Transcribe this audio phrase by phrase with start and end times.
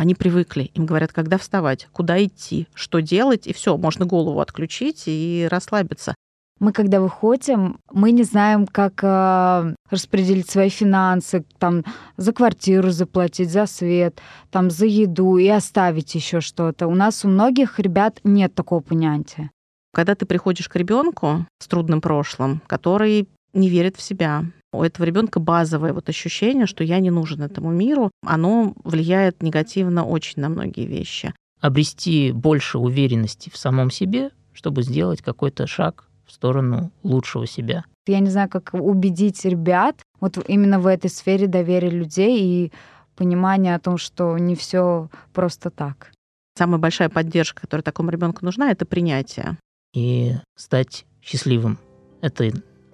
[0.00, 0.70] Они привыкли.
[0.72, 6.14] Им говорят, когда вставать, куда идти, что делать, и все, можно голову отключить и расслабиться.
[6.58, 11.84] Мы, когда выходим, мы не знаем, как э, распределить свои финансы, там,
[12.16, 16.86] за квартиру заплатить, за свет, там, за еду и оставить еще что-то.
[16.86, 19.50] У нас у многих ребят нет такого понятия.
[19.92, 25.04] Когда ты приходишь к ребенку с трудным прошлым, который не верит в себя, у этого
[25.04, 30.48] ребенка базовое вот ощущение, что я не нужен этому миру, оно влияет негативно очень на
[30.48, 31.34] многие вещи.
[31.60, 37.84] Обрести больше уверенности в самом себе, чтобы сделать какой-то шаг в сторону лучшего себя.
[38.06, 42.72] Я не знаю, как убедить ребят вот именно в этой сфере доверия людей и
[43.16, 46.12] понимания о том, что не все просто так.
[46.56, 49.56] Самая большая поддержка, которая такому ребенку нужна, это принятие.
[49.94, 51.78] И стать счастливым.
[52.20, 52.50] Это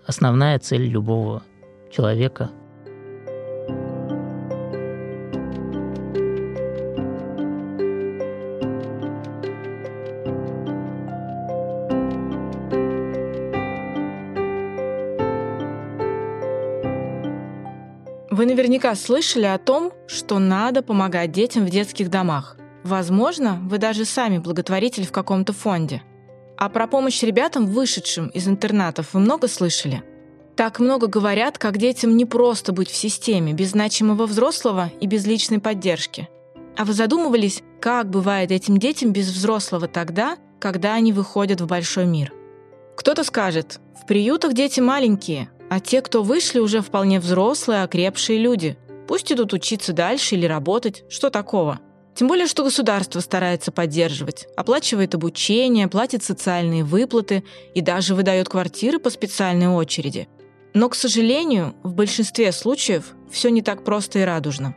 [0.06, 1.42] основная цель любого
[1.90, 2.50] человека
[18.36, 22.58] Вы наверняка слышали о том, что надо помогать детям в детских домах.
[22.84, 26.02] Возможно, вы даже сами благотворитель в каком-то фонде.
[26.56, 30.02] А про помощь ребятам, вышедшим из интернатов, вы много слышали?
[30.56, 35.26] Так много говорят, как детям не просто быть в системе, без значимого взрослого и без
[35.26, 36.30] личной поддержки.
[36.76, 42.06] А вы задумывались, как бывает этим детям без взрослого тогда, когда они выходят в большой
[42.06, 42.32] мир?
[42.96, 48.78] Кто-то скажет, в приютах дети маленькие, а те, кто вышли, уже вполне взрослые, окрепшие люди.
[49.06, 51.04] Пусть идут учиться дальше или работать.
[51.10, 51.80] Что такого?
[52.16, 58.98] Тем более, что государство старается поддерживать, оплачивает обучение, платит социальные выплаты и даже выдает квартиры
[58.98, 60.26] по специальной очереди.
[60.72, 64.74] Но, к сожалению, в большинстве случаев все не так просто и радужно.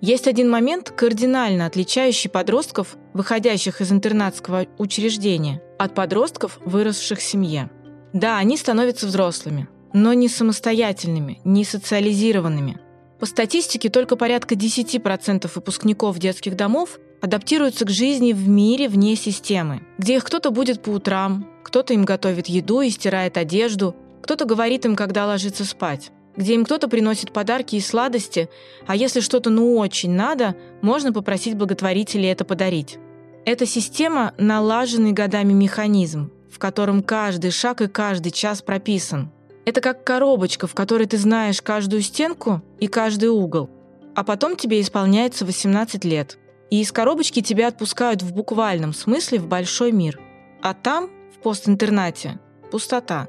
[0.00, 7.70] Есть один момент, кардинально отличающий подростков, выходящих из интернатского учреждения, от подростков, выросших в семье.
[8.14, 12.80] Да, они становятся взрослыми, но не самостоятельными, не социализированными.
[13.18, 19.82] По статистике, только порядка 10% выпускников детских домов адаптируются к жизни в мире вне системы,
[19.98, 24.84] где их кто-то будет по утрам, кто-то им готовит еду и стирает одежду, кто-то говорит
[24.84, 28.48] им, когда ложиться спать, где им кто-то приносит подарки и сладости,
[28.86, 32.98] а если что-то ну очень надо, можно попросить благотворителей это подарить.
[33.44, 39.32] Эта система– налаженный годами механизм, в котором каждый шаг и каждый час прописан–
[39.68, 43.68] это как коробочка, в которой ты знаешь каждую стенку и каждый угол.
[44.14, 46.38] А потом тебе исполняется 18 лет.
[46.70, 50.18] И из коробочки тебя отпускают в буквальном смысле в большой мир.
[50.62, 52.38] А там, в постинтернате,
[52.70, 53.28] пустота.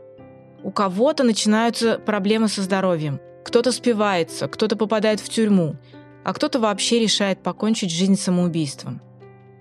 [0.63, 3.19] У кого-то начинаются проблемы со здоровьем.
[3.43, 5.75] Кто-то спивается, кто-то попадает в тюрьму,
[6.23, 9.01] а кто-то вообще решает покончить жизнь самоубийством.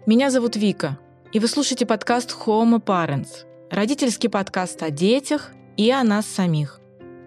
[0.06, 0.96] Меня зовут Вика,
[1.32, 6.80] и вы слушаете подкаст Homo Parents, родительский подкаст о детях и о нас самих.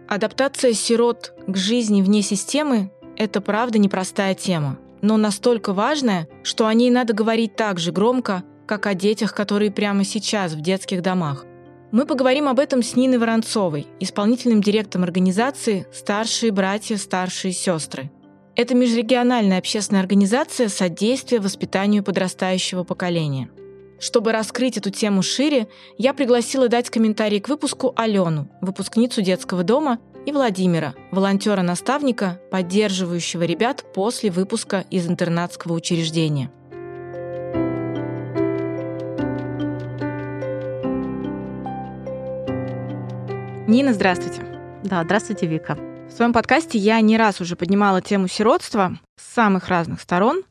[0.08, 6.74] Адаптация сирот к жизни вне системы– это правда непростая тема, но настолько важная, что о
[6.74, 11.46] ней надо говорить так же громко, как о детях, которые прямо сейчас в детских домах.
[11.92, 18.12] Мы поговорим об этом с Ниной Воронцовой, исполнительным директором организации «Старшие братья, старшие сестры».
[18.56, 23.50] Это межрегиональная общественная организация содействия воспитанию подрастающего поколения–
[24.02, 25.68] чтобы раскрыть эту тему шире,
[25.98, 33.84] я пригласила дать комментарий к выпуску Алену, выпускницу детского дома, и Владимира, волонтера-наставника, поддерживающего ребят
[33.94, 36.52] после выпуска из интернатского учреждения.
[43.68, 44.44] Нина, здравствуйте.
[44.84, 45.76] Да, здравствуйте, Вика.
[46.08, 50.44] В своем подкасте я не раз уже поднимала тему сиротства с самых разных сторон.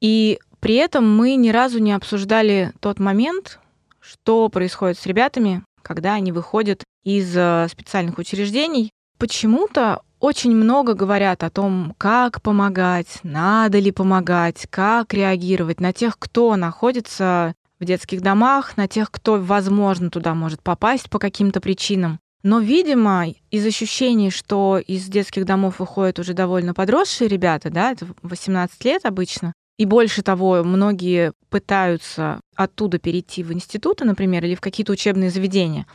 [0.00, 3.60] И при этом мы ни разу не обсуждали тот момент,
[4.00, 8.90] что происходит с ребятами, когда они выходят из э, специальных учреждений.
[9.16, 16.18] Почему-то очень много говорят о том, как помогать, надо ли помогать, как реагировать на тех,
[16.18, 22.18] кто находится в детских домах, на тех, кто, возможно, туда может попасть по каким-то причинам.
[22.42, 28.08] Но, видимо, из ощущений, что из детских домов выходят уже довольно подросшие ребята, да, это
[28.22, 34.60] 18 лет обычно, и больше того, многие пытаются оттуда перейти в институты, например, или в
[34.60, 35.86] какие-то учебные заведения.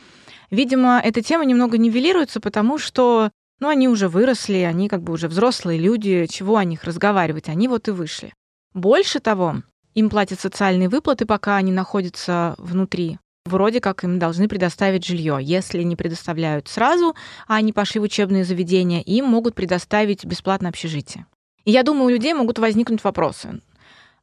[0.50, 5.28] Видимо, эта тема немного нивелируется, потому что ну, они уже выросли, они как бы уже
[5.28, 8.34] взрослые люди, чего о них разговаривать, они вот и вышли.
[8.74, 9.62] Больше того,
[9.94, 13.18] им платят социальные выплаты, пока они находятся внутри.
[13.44, 15.38] Вроде как им должны предоставить жилье.
[15.40, 17.14] Если не предоставляют сразу,
[17.46, 21.26] а они пошли в учебные заведения, им могут предоставить бесплатное общежитие.
[21.64, 23.60] И я думаю, у людей могут возникнуть вопросы.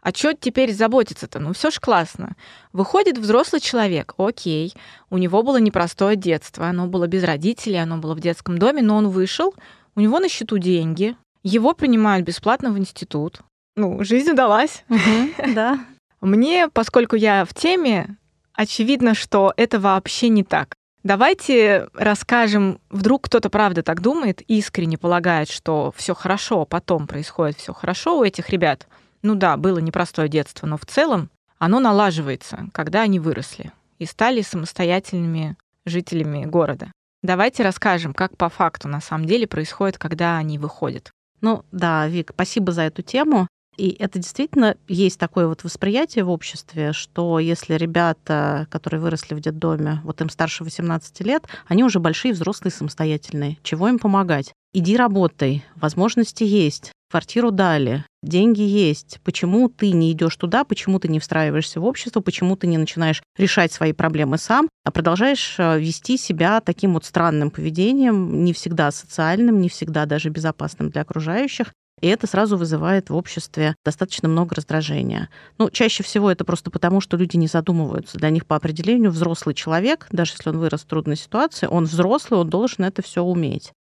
[0.01, 1.39] А что теперь заботиться-то?
[1.39, 2.35] Ну, все ж классно.
[2.71, 4.73] Выходит взрослый человек, окей,
[5.09, 8.95] у него было непростое детство, оно было без родителей, оно было в детском доме, но
[8.95, 9.53] он вышел,
[9.95, 13.41] у него на счету деньги, его принимают бесплатно в институт.
[13.75, 14.83] Ну, жизнь удалась.
[15.53, 15.79] Да.
[16.21, 18.17] Мне, поскольку я в теме,
[18.53, 20.75] очевидно, что это вообще не так.
[21.03, 27.73] Давайте расскажем, вдруг кто-то правда так думает, искренне полагает, что все хорошо, потом происходит все
[27.73, 28.85] хорошо у этих ребят.
[29.21, 34.41] Ну да, было непростое детство, но в целом оно налаживается, когда они выросли и стали
[34.41, 36.91] самостоятельными жителями города.
[37.21, 41.11] Давайте расскажем, как по факту на самом деле происходит, когда они выходят.
[41.41, 43.47] Ну да, Вик, спасибо за эту тему.
[43.75, 49.39] И это действительно есть такое вот восприятие в обществе, что если ребята, которые выросли в
[49.39, 53.57] детдоме, вот им старше 18 лет, они уже большие, взрослые, самостоятельные.
[53.63, 54.53] Чего им помогать?
[54.73, 59.19] Иди работай, возможности есть, квартиру дали, деньги есть.
[59.23, 63.21] Почему ты не идешь туда, почему ты не встраиваешься в общество, почему ты не начинаешь
[63.37, 68.91] решать свои проблемы сам, а продолжаешь э, вести себя таким вот странным поведением, не всегда
[68.91, 71.73] социальным, не всегда даже безопасным для окружающих.
[72.01, 75.29] И это сразу вызывает в обществе достаточно много раздражения.
[75.57, 78.17] Ну, чаще всего это просто потому, что люди не задумываются.
[78.17, 82.39] Для них по определению взрослый человек, даже если он вырос в трудной ситуации, он взрослый,
[82.39, 83.73] он должен это все уметь.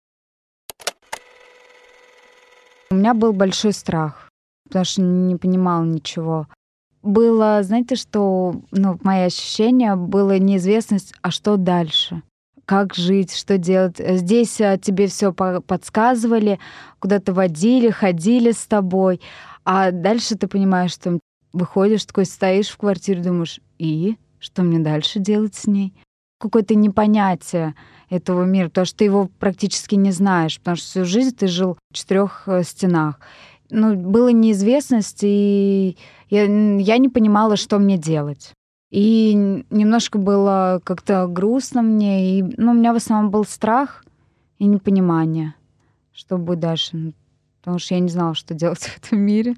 [2.89, 4.29] У меня был большой страх,
[4.65, 6.47] потому что не понимала ничего.
[7.03, 12.21] Было, знаете, что, ну, мои ощущения, было неизвестность, а что дальше?
[12.67, 13.95] как жить, что делать.
[13.97, 16.59] Здесь а, тебе все подсказывали,
[16.99, 19.21] куда-то водили, ходили с тобой.
[19.63, 21.17] А дальше ты понимаешь, что
[21.53, 25.93] выходишь, такой стоишь в квартире, думаешь, и что мне дальше делать с ней?
[26.39, 27.75] Какое-то непонятие
[28.09, 31.77] этого мира, потому что ты его практически не знаешь, потому что всю жизнь ты жил
[31.91, 33.19] в четырех э, стенах.
[33.69, 35.97] Ну, была неизвестность, и
[36.29, 38.53] я, я не понимала, что мне делать.
[38.89, 39.33] И
[39.69, 42.39] немножко было как-то грустно мне.
[42.39, 44.05] И, ну, у меня в основном был страх
[44.59, 45.55] и непонимание,
[46.13, 47.13] что будет дальше.
[47.59, 49.55] Потому что я не знала, что делать в этом мире.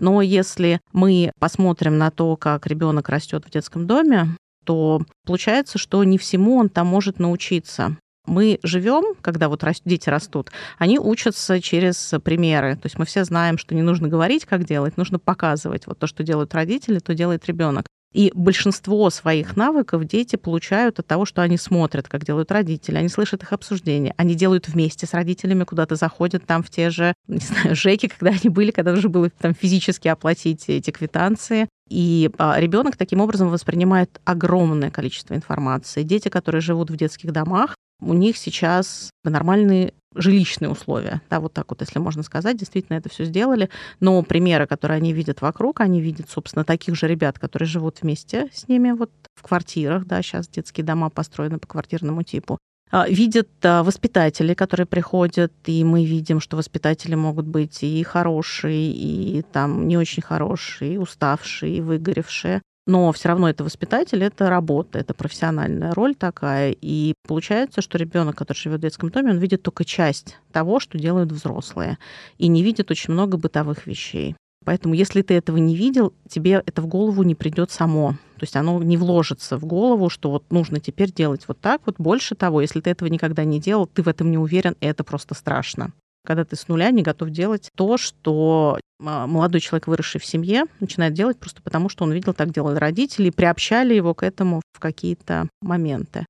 [0.00, 4.28] Но если мы посмотрим на то, как ребенок растет в детском доме,
[4.68, 10.50] то получается, что не всему он там может научиться мы живем, когда вот дети растут,
[10.76, 12.74] они учатся через примеры.
[12.76, 15.86] То есть мы все знаем, что не нужно говорить, как делать, нужно показывать.
[15.86, 17.86] Вот то, что делают родители, то делает ребенок.
[18.12, 23.08] И большинство своих навыков дети получают от того, что они смотрят, как делают родители, они
[23.08, 27.38] слышат их обсуждения, они делают вместе с родителями, куда-то заходят там в те же, не
[27.38, 31.68] знаю, ЖЭКи, когда они были, когда нужно было там физически оплатить эти квитанции.
[31.90, 36.02] И а, ребенок таким образом воспринимает огромное количество информации.
[36.02, 41.22] Дети, которые живут в детских домах, у них сейчас нормальные жилищные условия.
[41.30, 43.70] Да, вот так вот, если можно сказать, действительно это все сделали.
[44.00, 48.48] Но примеры, которые они видят вокруг, они видят, собственно, таких же ребят, которые живут вместе
[48.52, 52.58] с ними вот в квартирах, да, сейчас детские дома построены по квартирному типу.
[52.90, 58.90] А, видят а, воспитатели, которые приходят, и мы видим, что воспитатели могут быть и хорошие,
[58.92, 64.48] и там не очень хорошие, и уставшие, и выгоревшие но все равно это воспитатель, это
[64.48, 66.74] работа, это профессиональная роль такая.
[66.80, 70.98] И получается, что ребенок, который живет в детском доме, он видит только часть того, что
[70.98, 71.98] делают взрослые,
[72.38, 74.34] и не видит очень много бытовых вещей.
[74.64, 78.12] Поэтому, если ты этого не видел, тебе это в голову не придет само.
[78.36, 81.96] То есть оно не вложится в голову, что вот нужно теперь делать вот так вот.
[81.98, 85.04] Больше того, если ты этого никогда не делал, ты в этом не уверен, и это
[85.04, 85.92] просто страшно
[86.26, 91.14] когда ты с нуля не готов делать то, что молодой человек, выросший в семье, начинает
[91.14, 94.80] делать просто потому, что он видел, так делали родители, и приобщали его к этому в
[94.80, 96.26] какие-то моменты.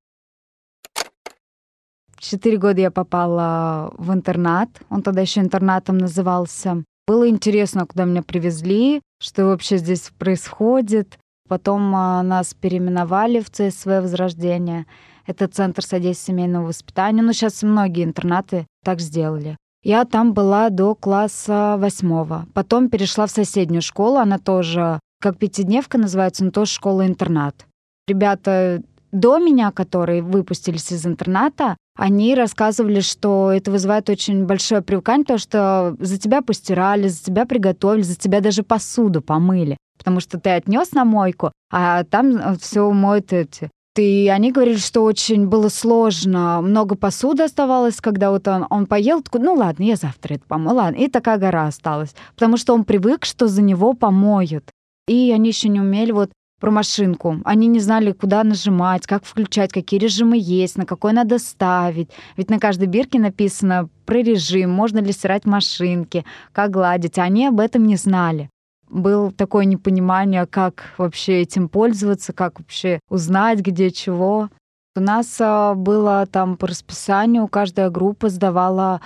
[2.19, 4.69] Четыре года я попала в интернат.
[4.89, 6.83] Он тогда еще интернатом назывался.
[7.07, 11.17] Было интересно, куда меня привезли, что вообще здесь происходит.
[11.47, 14.85] Потом а, нас переименовали в ЦСВ «Возрождение».
[15.25, 17.21] Это Центр содействия семейного воспитания.
[17.21, 19.57] Но сейчас многие интернаты так сделали.
[19.83, 22.47] Я там была до класса восьмого.
[22.53, 24.17] Потом перешла в соседнюю школу.
[24.17, 27.65] Она тоже, как пятидневка называется, но тоже школа-интернат.
[28.07, 28.81] Ребята
[29.11, 35.39] до меня, которые выпустились из интерната, они рассказывали, что это вызывает очень большое привыкание, потому
[35.39, 39.77] что за тебя постирали, за тебя приготовили, за тебя даже посуду помыли.
[39.97, 45.03] Потому что ты отнес на мойку, а там все моют эти и они говорили, что
[45.03, 49.95] очень было сложно, много посуды оставалось, когда вот он, он поел, такой, ну ладно, я
[49.95, 53.93] завтра это помою, ладно, и такая гора осталась, потому что он привык, что за него
[53.93, 54.71] помоют.
[55.07, 57.37] И они еще не умели вот про машинку.
[57.45, 62.09] Они не знали, куда нажимать, как включать, какие режимы есть, на какой надо ставить.
[62.37, 67.17] Ведь на каждой бирке написано про режим, можно ли стирать машинки, как гладить.
[67.17, 68.49] Они об этом не знали.
[68.89, 74.49] Было такое непонимание, как вообще этим пользоваться, как вообще узнать, где чего.
[74.95, 79.01] У нас а, было там по расписанию, каждая группа сдавала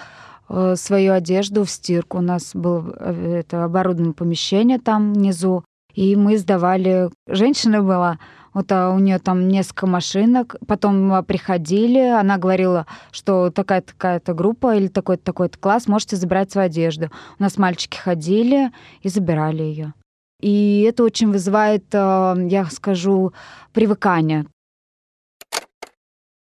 [0.49, 2.19] э, свою одежду в стирку.
[2.19, 5.63] У нас было э, это оборудованное помещение там внизу.
[5.93, 7.09] И мы сдавали...
[7.27, 8.17] Женщина была,
[8.53, 10.55] вот а у нее там несколько машинок.
[10.67, 16.67] Потом приходили, она говорила, что такая-то такая-то группа или такой-то такой-то класс, можете забирать свою
[16.67, 17.09] одежду.
[17.39, 19.93] У нас мальчики ходили и забирали ее.
[20.41, 23.33] И это очень вызывает, э, я скажу,
[23.71, 24.45] привыкание.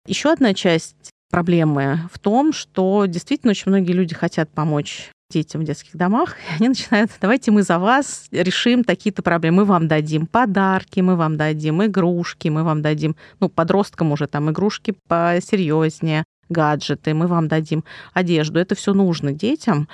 [0.06, 5.64] Еще одна часть проблемы в том, что действительно очень многие люди хотят помочь детям в
[5.64, 10.26] детских домах, и они начинают, давайте мы за вас решим такие-то проблемы, мы вам дадим
[10.26, 17.14] подарки, мы вам дадим игрушки, мы вам дадим, ну, подросткам уже там игрушки посерьезнее, гаджеты,
[17.14, 18.58] мы вам дадим одежду.
[18.58, 19.88] Это все нужно детям,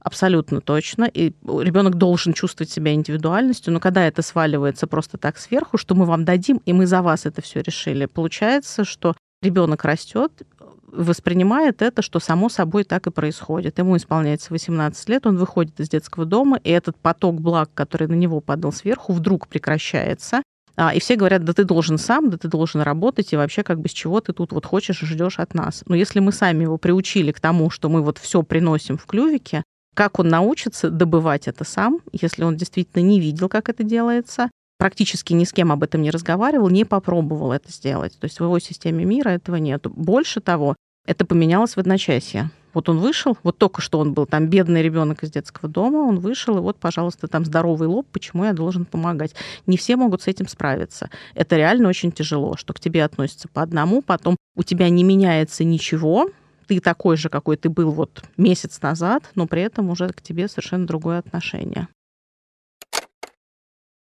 [0.00, 1.04] абсолютно точно.
[1.04, 6.04] И ребенок должен чувствовать себя индивидуальностью, но когда это сваливается просто так сверху, что мы
[6.04, 10.32] вам дадим, и мы за вас это все решили, получается, что ребенок растет,
[10.92, 13.78] воспринимает это, что само собой так и происходит.
[13.78, 18.14] Ему исполняется 18 лет, он выходит из детского дома, и этот поток благ, который на
[18.14, 20.42] него падал сверху, вдруг прекращается.
[20.76, 23.80] А, и все говорят, да ты должен сам, да ты должен работать, и вообще как
[23.80, 25.82] бы с чего ты тут вот хочешь и ждешь от нас.
[25.86, 29.62] Но если мы сами его приучили к тому, что мы вот все приносим в клювике,
[29.94, 35.32] как он научится добывать это сам, если он действительно не видел, как это делается, практически
[35.32, 38.18] ни с кем об этом не разговаривал, не попробовал это сделать.
[38.18, 39.86] То есть в его системе мира этого нет.
[39.86, 42.50] Больше того, это поменялось в одночасье.
[42.74, 46.18] Вот он вышел, вот только что он был там бедный ребенок из детского дома, он
[46.18, 49.34] вышел, и вот, пожалуйста, там здоровый лоб, почему я должен помогать?
[49.66, 51.08] Не все могут с этим справиться.
[51.34, 55.64] Это реально очень тяжело, что к тебе относятся по одному, потом у тебя не меняется
[55.64, 56.28] ничего,
[56.66, 60.46] ты такой же, какой ты был вот месяц назад, но при этом уже к тебе
[60.46, 61.88] совершенно другое отношение.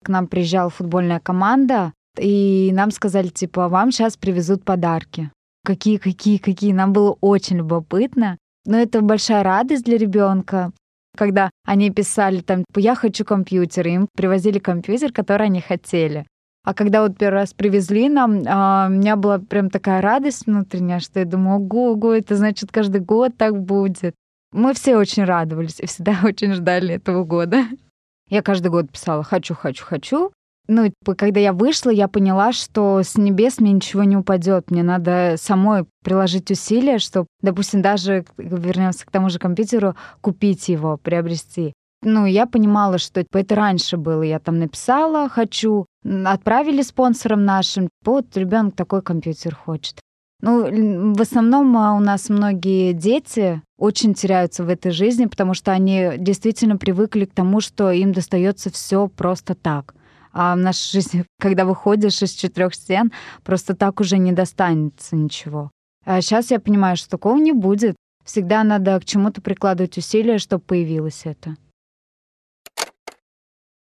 [0.03, 5.31] К нам приезжала футбольная команда, и нам сказали, типа, вам сейчас привезут подарки.
[5.65, 6.73] Какие, какие, какие.
[6.73, 8.37] Нам было очень любопытно.
[8.65, 10.71] Но это большая радость для ребенка,
[11.17, 16.25] когда они писали там, я хочу компьютер, им привозили компьютер, который они хотели.
[16.65, 20.99] А когда вот первый раз привезли нам, а, у меня была прям такая радость внутренняя,
[20.99, 24.15] что я думаю, ого, ого, это значит каждый год так будет.
[24.53, 27.65] Мы все очень радовались и всегда очень ждали этого года.
[28.29, 30.31] Я каждый год писала «хочу, хочу, хочу».
[30.67, 34.71] Ну, когда я вышла, я поняла, что с небес мне ничего не упадет.
[34.71, 40.95] Мне надо самой приложить усилия, чтобы, допустим, даже вернемся к тому же компьютеру, купить его,
[40.97, 41.73] приобрести.
[42.01, 44.23] Ну, я понимала, что это раньше было.
[44.23, 45.85] Я там написала «хочу»,
[46.25, 47.89] отправили спонсорам нашим.
[48.05, 49.99] Вот ребенок такой компьютер хочет.
[50.45, 55.71] Ну, в основном а, у нас многие дети очень теряются в этой жизни, потому что
[55.71, 59.95] они действительно привыкли к тому, что им достается все просто так.
[60.33, 63.13] А в нашей жизни, когда выходишь из четырех стен,
[63.45, 65.71] просто так уже не достанется ничего.
[66.05, 67.95] А сейчас я понимаю, что такого не будет.
[68.25, 71.55] Всегда надо к чему-то прикладывать усилия, чтобы появилось это.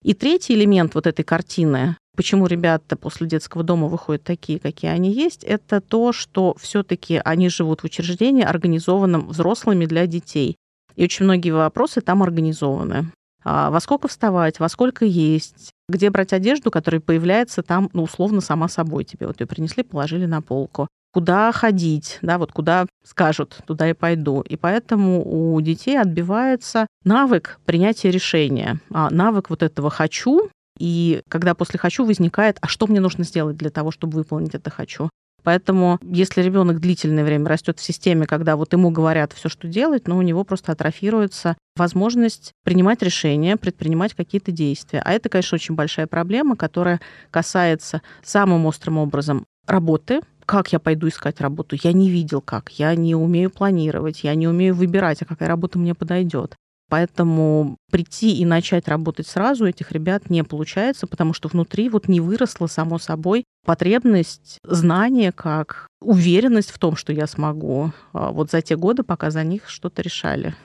[0.03, 5.11] И третий элемент вот этой картины, почему ребята после детского дома выходят такие, какие они
[5.11, 10.55] есть, это то, что все-таки они живут в учреждении, организованном взрослыми для детей.
[10.95, 13.11] И очень многие вопросы там организованы.
[13.43, 18.41] А во сколько вставать, во сколько есть, где брать одежду, которая появляется там, ну, условно,
[18.41, 19.27] сама собой тебе.
[19.27, 24.41] Вот ее принесли, положили на полку куда ходить, да, вот куда скажут, туда и пойду.
[24.41, 31.53] И поэтому у детей отбивается навык принятия решения, а навык вот этого «хочу», и когда
[31.55, 35.09] после «хочу» возникает, а что мне нужно сделать для того, чтобы выполнить это «хочу»?
[35.43, 40.07] Поэтому, если ребенок длительное время растет в системе, когда вот ему говорят все, что делать,
[40.07, 45.03] но у него просто атрофируется возможность принимать решения, предпринимать какие-то действия.
[45.05, 51.07] А это, конечно, очень большая проблема, которая касается самым острым образом работы, как я пойду
[51.07, 51.75] искать работу?
[51.81, 52.69] Я не видел как.
[52.71, 56.55] Я не умею планировать, я не умею выбирать, а какая работа мне подойдет.
[56.89, 62.19] Поэтому прийти и начать работать сразу этих ребят не получается, потому что внутри вот не
[62.19, 68.61] выросла, само собой, потребность, знание как уверенность в том, что я смогу а, вот за
[68.61, 70.55] те годы, пока за них что-то решали.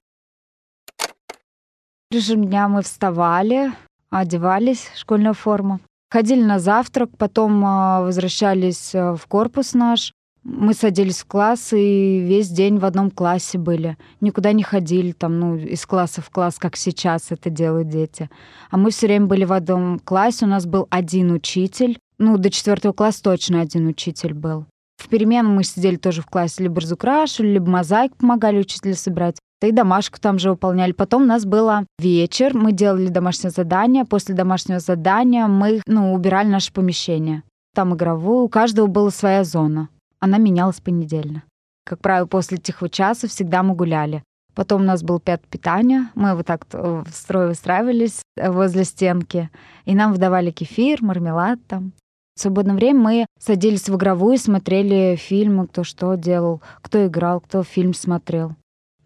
[2.10, 3.72] Режим дня мы вставали,
[4.10, 5.80] одевались, школьную форму.
[6.10, 10.12] Ходили на завтрак, потом а, возвращались а, в корпус наш.
[10.42, 13.98] Мы садились в класс и весь день в одном классе были.
[14.20, 18.30] Никуда не ходили там, ну, из класса в класс, как сейчас это делают дети.
[18.70, 20.46] А мы все время были в одном классе.
[20.46, 21.98] У нас был один учитель.
[22.18, 24.64] Ну, до четвертого класса точно один учитель был.
[24.96, 29.36] В перемену мы сидели тоже в классе, либо разукрашивали, либо мозаику помогали учителю собирать.
[29.60, 30.92] Да и домашку там же выполняли.
[30.92, 34.06] Потом у нас было вечер, мы делали домашнее задание.
[34.06, 37.42] После домашнего задания мы ну, убирали наше помещение.
[37.74, 39.90] Там игровую, у каждого была своя зона.
[40.20, 41.42] Она менялась понедельно.
[41.84, 44.22] Как правило, после этих часа всегда мы гуляли.
[44.54, 46.10] Потом у нас был пят питания.
[46.14, 49.50] Мы вот так в строй выстраивались возле стенки.
[49.86, 51.92] И нам выдавали кефир, мармелад там.
[52.36, 57.62] В свободное время мы садились в игровую, смотрели фильмы, кто что делал, кто играл, кто
[57.62, 58.54] фильм смотрел.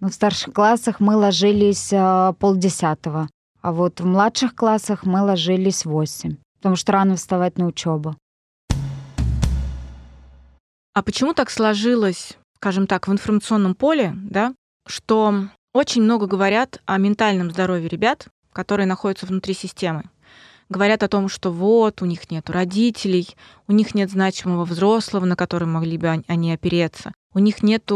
[0.00, 3.28] Но в старших классах мы ложились а, полдесятого,
[3.62, 8.14] а вот в младших классах мы ложились в восемь, потому что рано вставать на учебу.
[10.94, 14.54] А почему так сложилось, скажем так, в информационном поле, да,
[14.86, 20.04] что очень много говорят о ментальном здоровье ребят, которые находятся внутри системы?
[20.68, 23.34] Говорят о том, что вот, у них нет родителей,
[23.66, 27.12] у них нет значимого взрослого, на который могли бы они опереться.
[27.34, 27.90] У них нет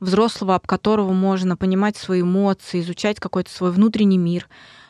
[0.00, 4.48] взрослого, об которого можно понимать свои эмоции, изучать какой-то свой внутренний мир.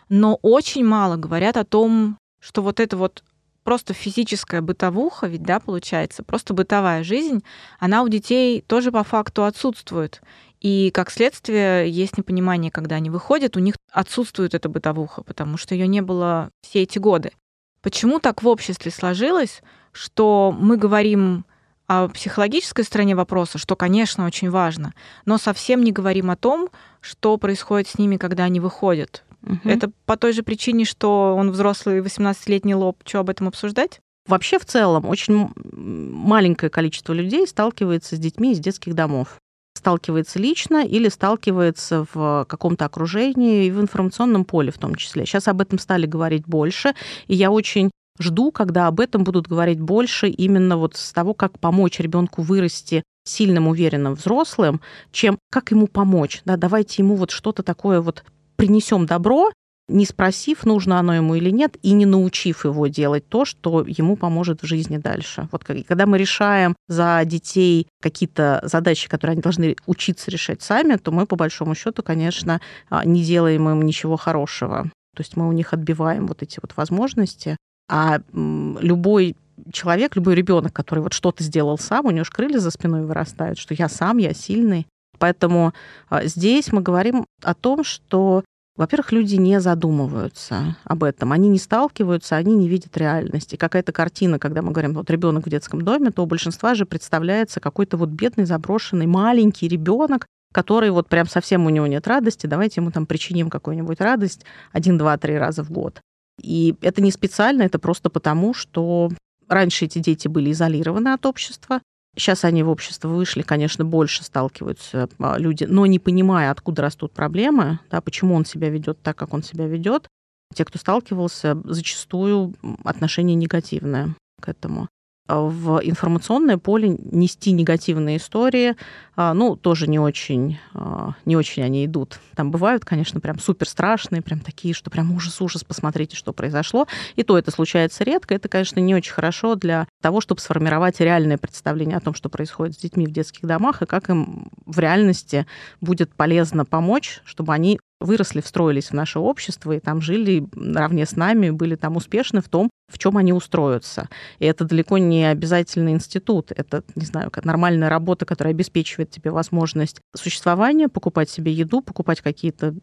[0.09, 3.23] Но очень мало говорят о том, что вот это вот
[3.65, 7.43] просто физическая бытовуха, ведь, да, получается, просто бытовая жизнь,
[7.79, 10.21] она у детей тоже по факту отсутствует.
[10.61, 15.75] И как следствие есть непонимание, когда они выходят, у них отсутствует эта бытовуха, потому что
[15.75, 17.33] ее не было все эти годы.
[17.81, 21.45] Почему так в обществе сложилось, что мы говорим
[21.89, 24.95] о психологической стороне вопроса, что, конечно, очень важно,
[25.27, 26.69] но совсем не говорим о том,
[27.01, 29.25] что происходит с ними, когда они выходят.
[29.45, 29.69] Угу.
[29.69, 32.99] Это по той же причине, что он взрослый 18-летний лоб.
[33.05, 34.01] Что об этом обсуждать?
[34.27, 39.39] Вообще, в целом, очень маленькое количество людей сталкивается с детьми из детских домов.
[39.77, 45.27] Сталкивается лично или сталкивается в каком-то окружении и в информационном поле в том числе.
[45.27, 46.95] Сейчас об этом стали говорить больше,
[47.27, 51.59] и я очень жду, когда об этом будут говорить больше именно вот с того, как
[51.59, 54.81] помочь ребенку вырасти сильным, уверенным взрослым,
[55.11, 56.43] чем как ему помочь.
[56.45, 58.25] Да, давайте ему вот что-то такое вот
[58.57, 59.51] принесем добро,
[59.89, 64.17] не спросив, нужно оно ему или нет, и не научив его делать то, что ему
[64.17, 65.49] поможет в жизни дальше.
[65.53, 71.11] Вот когда мы решаем за детей какие-то задачи, которые они должны учиться решать сами, то
[71.11, 74.85] мы, по большому счету, конечно, а, не делаем им ничего хорошего.
[75.15, 77.57] То есть мы у них отбиваем вот эти вот возможности.
[77.91, 79.37] А любой
[79.71, 83.59] человек, любой ребенок, который вот что-то сделал сам, у него же крылья за спиной вырастают,
[83.59, 84.87] что я сам, я сильный.
[85.23, 85.73] Поэтому
[86.11, 88.43] а, здесь мы говорим о том, что
[88.75, 93.55] во-первых, люди не задумываются об этом, они не сталкиваются, они не видят реальности.
[93.55, 97.61] Какая-то картина, когда мы говорим, вот ребенок в детском доме, то у большинства же представляется
[97.61, 102.81] какой-то вот бедный, заброшенный, маленький ребенок, который вот прям совсем у него нет радости, давайте
[102.81, 106.01] ему там причиним какую-нибудь радость один, два, три раза в год.
[106.43, 109.13] И это не специально, это просто потому, что
[109.47, 111.81] раньше эти дети были изолированы от общества,
[112.17, 117.13] Сейчас они в общество вышли, конечно, больше сталкиваются а, люди, но не понимая, откуда растут
[117.13, 120.09] проблемы, да, почему он себя ведет так, как он себя ведет.
[120.55, 124.89] Те, кто сталкивался, зачастую отношение негативное к этому.
[125.29, 128.75] В информационное поле нести негативные истории,
[129.15, 132.19] а, ну, тоже не очень, а, не очень они идут.
[132.35, 136.89] Там бывают, конечно, прям супер страшные, прям такие, что прям ужас-ужас, посмотрите, что произошло.
[137.15, 138.35] И то это случается редко.
[138.35, 142.75] Это, конечно, не очень хорошо для того, чтобы сформировать реальное представление о том, что происходит
[142.75, 145.47] с детьми в детских домах и как им в реальности
[145.81, 151.17] будет полезно помочь, чтобы они выросли, встроились в наше общество и там жили наравне с
[151.17, 154.09] нами, были там успешны в том, в чем они устроятся.
[154.39, 156.53] И это далеко не обязательный институт.
[156.53, 162.21] Это, не знаю, как нормальная работа, которая обеспечивает тебе возможность существования, покупать себе еду, покупать
[162.21, 162.75] какие-то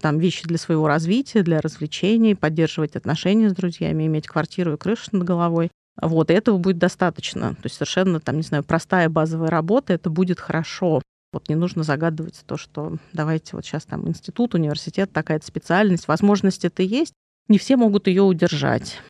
[0.00, 5.10] там вещи для своего развития, для развлечений, поддерживать отношения с друзьями, иметь квартиру и крышу
[5.12, 5.70] над головой.
[6.00, 7.54] Вот, и этого будет достаточно.
[7.54, 11.02] То есть совершенно, там, не знаю, простая базовая работа, это будет хорошо.
[11.32, 16.64] Вот не нужно загадывать то, что давайте вот сейчас там институт, университет, такая-то специальность, возможность
[16.64, 17.14] это есть,
[17.48, 19.00] не все могут ее удержать.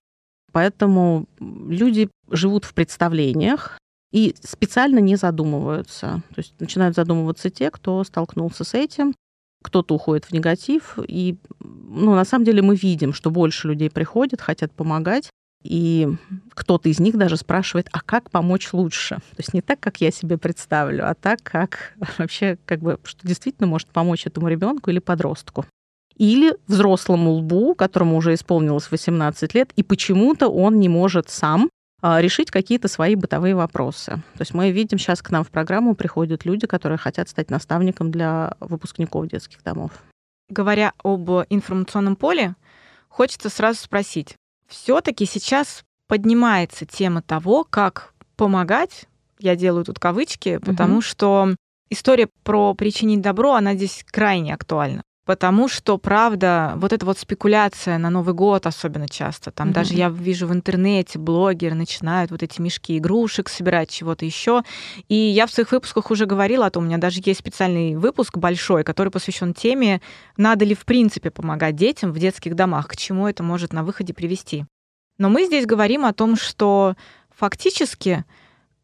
[0.52, 3.78] Поэтому люди живут в представлениях
[4.12, 6.22] и специально не задумываются.
[6.34, 9.14] То есть начинают задумываться те, кто столкнулся с этим,
[9.62, 10.98] кто-то уходит в негатив.
[11.06, 15.30] И ну, на самом деле мы видим, что больше людей приходят, хотят помогать,
[15.62, 16.08] и
[16.54, 19.16] кто-то из них даже спрашивает, а как помочь лучше?
[19.16, 23.26] То есть не так, как я себе представлю, а так, как вообще, как бы, что
[23.26, 25.64] действительно может помочь этому ребенку или подростку.
[26.16, 31.70] Или взрослому лбу, которому уже исполнилось 18 лет, и почему-то он не может сам
[32.04, 34.22] а, решить какие-то свои бытовые вопросы.
[34.34, 38.10] То есть мы видим, сейчас к нам в программу приходят люди, которые хотят стать наставником
[38.10, 39.92] для выпускников детских домов.
[40.48, 42.56] Говоря об информационном поле,
[43.08, 44.34] хочется сразу спросить,
[44.66, 49.06] все-таки сейчас поднимается тема того, как помогать,
[49.38, 51.02] я делаю тут кавычки, потому угу.
[51.02, 51.54] что
[51.88, 55.02] история про причинить добро, она здесь крайне актуальна.
[55.32, 59.50] Потому что, правда, вот эта вот спекуляция на Новый год особенно часто.
[59.50, 59.72] Там mm-hmm.
[59.72, 64.62] даже я вижу в интернете блогеры начинают вот эти мешки игрушек собирать, чего-то еще.
[65.08, 68.36] И я в своих выпусках уже говорила о том, у меня даже есть специальный выпуск
[68.36, 70.02] большой, который посвящен теме,
[70.36, 74.12] надо ли в принципе помогать детям в детских домах, к чему это может на выходе
[74.12, 74.66] привести.
[75.16, 76.94] Но мы здесь говорим о том, что
[77.34, 78.26] фактически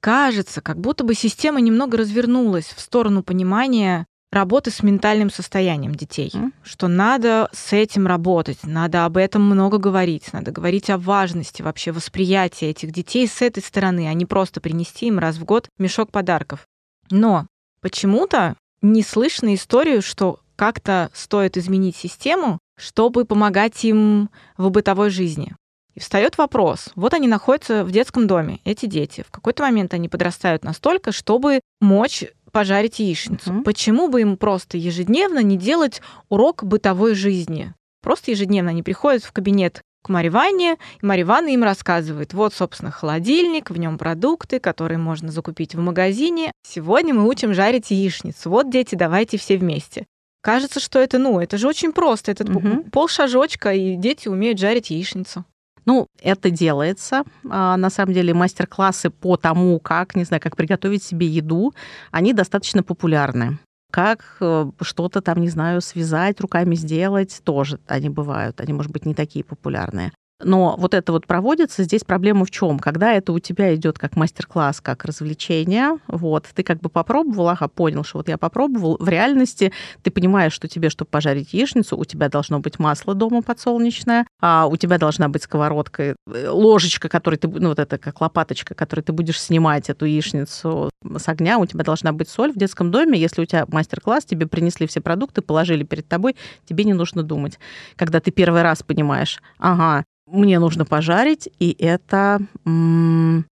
[0.00, 6.30] кажется, как будто бы система немного развернулась в сторону понимания работы с ментальным состоянием детей,
[6.32, 6.52] mm.
[6.62, 11.92] что надо с этим работать, надо об этом много говорить, надо говорить о важности вообще
[11.92, 16.10] восприятия этих детей с этой стороны, а не просто принести им раз в год мешок
[16.10, 16.66] подарков.
[17.10, 17.46] Но
[17.80, 25.54] почему-то не слышно историю, что как-то стоит изменить систему, чтобы помогать им в бытовой жизни.
[25.94, 29.24] И встает вопрос, вот они находятся в детском доме, эти дети.
[29.26, 33.52] В какой-то момент они подрастают настолько, чтобы мочь пожарить яичницу.
[33.52, 33.62] Угу.
[33.62, 37.74] Почему бы им просто ежедневно не делать урок бытовой жизни?
[38.02, 42.90] Просто ежедневно они приходят в кабинет к Марье и Марья Ванна им рассказывает, вот, собственно,
[42.90, 46.52] холодильник, в нем продукты, которые можно закупить в магазине.
[46.66, 48.48] Сегодня мы учим жарить яичницу.
[48.48, 50.06] Вот, дети, давайте все вместе.
[50.40, 52.30] Кажется, что это, ну, это же очень просто.
[52.30, 52.84] Это угу.
[52.92, 55.44] полшажочка, и дети умеют жарить яичницу.
[55.88, 57.22] Ну, это делается.
[57.48, 61.72] А, на самом деле мастер-классы по тому, как, не знаю, как приготовить себе еду,
[62.10, 63.58] они достаточно популярны.
[63.90, 68.60] Как э, что-то там, не знаю, связать, руками сделать, тоже они бывают.
[68.60, 70.12] Они, может быть, не такие популярные.
[70.42, 72.78] Но вот это вот проводится, здесь проблема в чем?
[72.78, 77.66] Когда это у тебя идет как мастер-класс, как развлечение, вот, ты как бы попробовал, ага,
[77.66, 79.72] понял, что вот я попробовал, в реальности
[80.02, 84.66] ты понимаешь, что тебе, чтобы пожарить яичницу, у тебя должно быть масло дома подсолнечное, а
[84.66, 89.00] у тебя должна быть сковородка, э, ложечка, которой ты, ну вот это как лопаточка, которой
[89.00, 93.18] ты будешь снимать эту яичницу с огня, у тебя должна быть соль в детском доме,
[93.18, 97.58] если у тебя мастер-класс, тебе принесли все продукты, положили перед тобой, тебе не нужно думать.
[97.96, 102.40] Когда ты первый раз понимаешь, ага, мне нужно пожарить, и это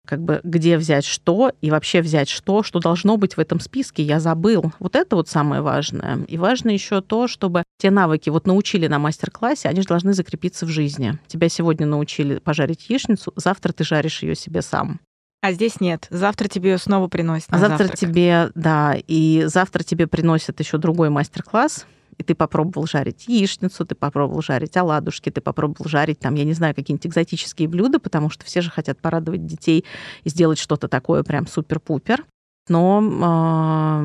[0.08, 4.02] как бы где взять что и вообще взять что, что должно быть в этом списке,
[4.02, 4.72] я забыл.
[4.78, 6.24] Вот это вот самое важное.
[6.28, 10.64] И важно еще то, чтобы те навыки вот научили на мастер-классе, они же должны закрепиться
[10.64, 11.18] в жизни.
[11.26, 14.98] Тебя сегодня научили пожарить яичницу, завтра ты жаришь ее себе сам.
[15.42, 16.06] А здесь нет.
[16.10, 17.48] Завтра тебе ее снова приносят.
[17.50, 17.98] А завтра завтрак.
[17.98, 21.86] тебе, да, и завтра тебе приносят еще другой мастер-класс,
[22.18, 26.52] и ты попробовал жарить яичницу, ты попробовал жарить оладушки, ты попробовал жарить там, я не
[26.52, 29.84] знаю, какие-нибудь экзотические блюда, потому что все же хотят порадовать детей
[30.24, 32.26] и сделать что-то такое прям супер-пупер.
[32.68, 34.02] Но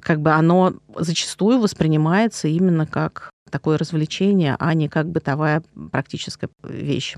[0.00, 7.16] как бы оно зачастую воспринимается именно как такое развлечение, а не как бытовая практическая вещь.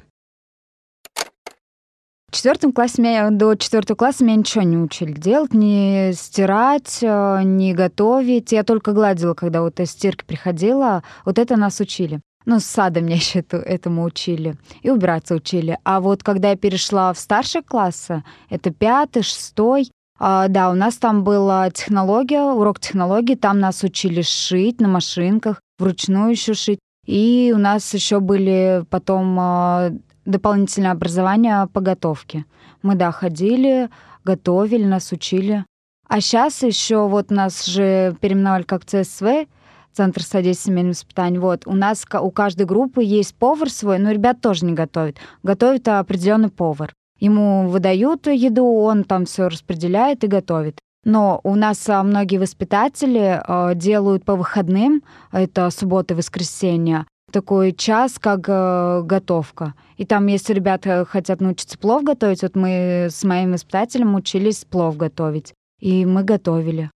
[2.33, 7.43] В четвертом классе меня, до четвертого класса меня ничего не учили делать, не стирать, э,
[7.45, 8.53] не готовить.
[8.53, 11.03] Я только гладила, когда вот из стирки приходила.
[11.27, 12.23] Вот это нас учили.
[12.47, 14.57] Ну, с сада меня еще это, этому учили.
[14.81, 15.79] И убираться учили.
[15.85, 20.97] А вот когда я перешла в старшие классы, это пятый, шестой, а, да, у нас
[20.97, 26.79] там была технология, урок технологии, там нас учили шить на машинках, вручную еще шить.
[27.05, 29.91] И у нас еще были потом а,
[30.25, 32.45] дополнительное образование по готовке.
[32.83, 33.91] Мы, да, ходили,
[34.25, 35.65] готовили, нас учили.
[36.09, 39.47] А сейчас еще вот нас же переименовали как ЦСВ,
[39.93, 41.43] Центр содействия семейному воспитанию.
[41.43, 45.17] Вот, у нас у каждой группы есть повар свой, но ребят тоже не готовят.
[45.43, 46.95] Готовит определенный повар.
[47.21, 50.79] Ему выдают еду, он там все распределяет и готовит.
[51.05, 57.73] Но у нас а, многие воспитатели э, делают по выходным, это суббота и воскресенье, такой
[57.73, 59.75] час, как э, готовка.
[59.97, 64.97] И там, если ребята хотят научиться плов готовить, вот мы с моим воспитателем учились плов
[64.97, 65.55] готовить.
[65.81, 66.91] И мы готовили.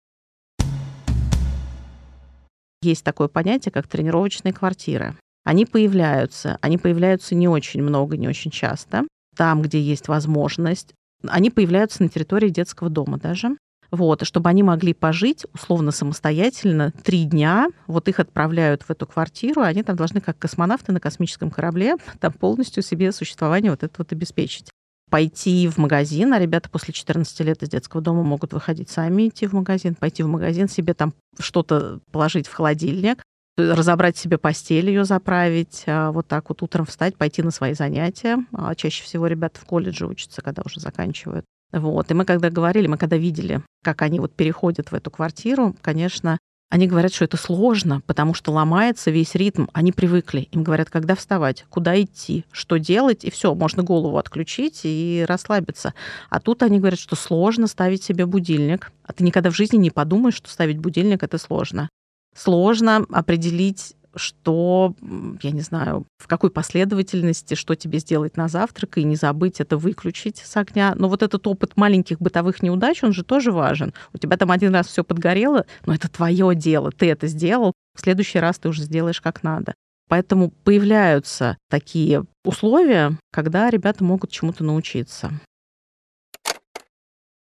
[2.83, 5.17] Есть такое понятие, как тренировочные квартиры.
[5.45, 6.59] Они появляются.
[6.61, 9.05] Они появляются не очень много, не очень часто.
[9.37, 10.95] Там, где есть возможность.
[11.27, 13.57] Они появляются на территории детского дома даже.
[13.97, 17.69] Вот, чтобы они могли пожить условно самостоятельно три дня.
[17.87, 22.33] Вот их отправляют в эту квартиру, они там должны, как космонавты на космическом корабле, там
[22.33, 24.71] полностью себе существование вот это вот обеспечить
[25.09, 29.47] пойти в магазин, а ребята после 14 лет из детского дома могут выходить сами идти
[29.47, 33.23] в магазин, пойти в магазин, себе там что-то положить в холодильник,
[33.57, 38.45] разобрать себе постель, ее заправить, а, вот так вот утром встать, пойти на свои занятия.
[38.53, 41.47] А, чаще всего ребята в колледже учатся, когда уже заканчивают.
[41.73, 42.11] Вот.
[42.11, 46.39] И мы когда говорили, мы когда видели, как они вот переходят в эту квартиру, конечно,
[46.69, 49.67] они говорят, что это сложно, потому что ломается весь ритм.
[49.73, 50.49] Они привыкли.
[50.51, 55.95] Им говорят, когда вставать, куда идти, что делать, и все, можно голову отключить и расслабиться.
[56.29, 58.91] А тут они говорят, что сложно ставить себе будильник.
[59.05, 61.89] А ты никогда в жизни не подумаешь, что ставить будильник это сложно.
[62.35, 64.95] Сложно определить что,
[65.43, 69.77] я не знаю, в какой последовательности, что тебе сделать на завтрак, и не забыть это
[69.77, 70.95] выключить с огня.
[70.97, 73.93] Но вот этот опыт маленьких бытовых неудач, он же тоже важен.
[74.13, 78.01] У тебя там один раз все подгорело, но это твое дело, ты это сделал, в
[78.01, 79.75] следующий раз ты уже сделаешь как надо.
[80.09, 85.33] Поэтому появляются такие условия, когда ребята могут чему-то научиться.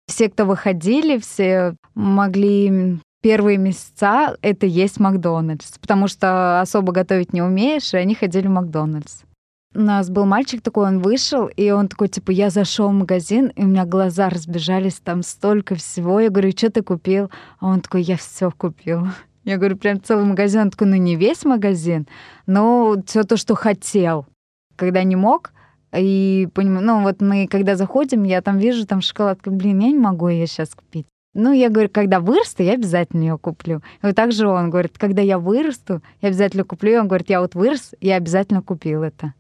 [0.08, 7.42] Все, кто выходили, все могли первые месяца это есть Макдональдс, потому что особо готовить не
[7.42, 9.24] умеешь, и они ходили в Макдональдс.
[9.76, 13.48] У нас был мальчик такой, он вышел, и он такой, типа, я зашел в магазин,
[13.48, 16.22] и у меня глаза разбежались, там столько всего.
[16.22, 17.30] Я говорю, что ты купил?
[17.60, 19.08] А он такой, я все купил.
[19.44, 20.62] Я говорю, прям целый магазин.
[20.62, 22.08] Он такой, ну не весь магазин,
[22.46, 24.26] но все то, что хотел.
[24.78, 25.52] Когда не мог,
[25.94, 30.00] и понимаю, ну вот мы, когда заходим, я там вижу там шоколадку, блин, я не
[30.00, 31.08] могу ее сейчас купить.
[31.40, 33.84] Ну, я говорю, когда вырасту, я обязательно ее куплю.
[34.02, 36.94] И вот так же он говорит, когда я вырасту, я обязательно куплю.
[36.94, 39.36] И он говорит, я вот вырос, я обязательно купил это.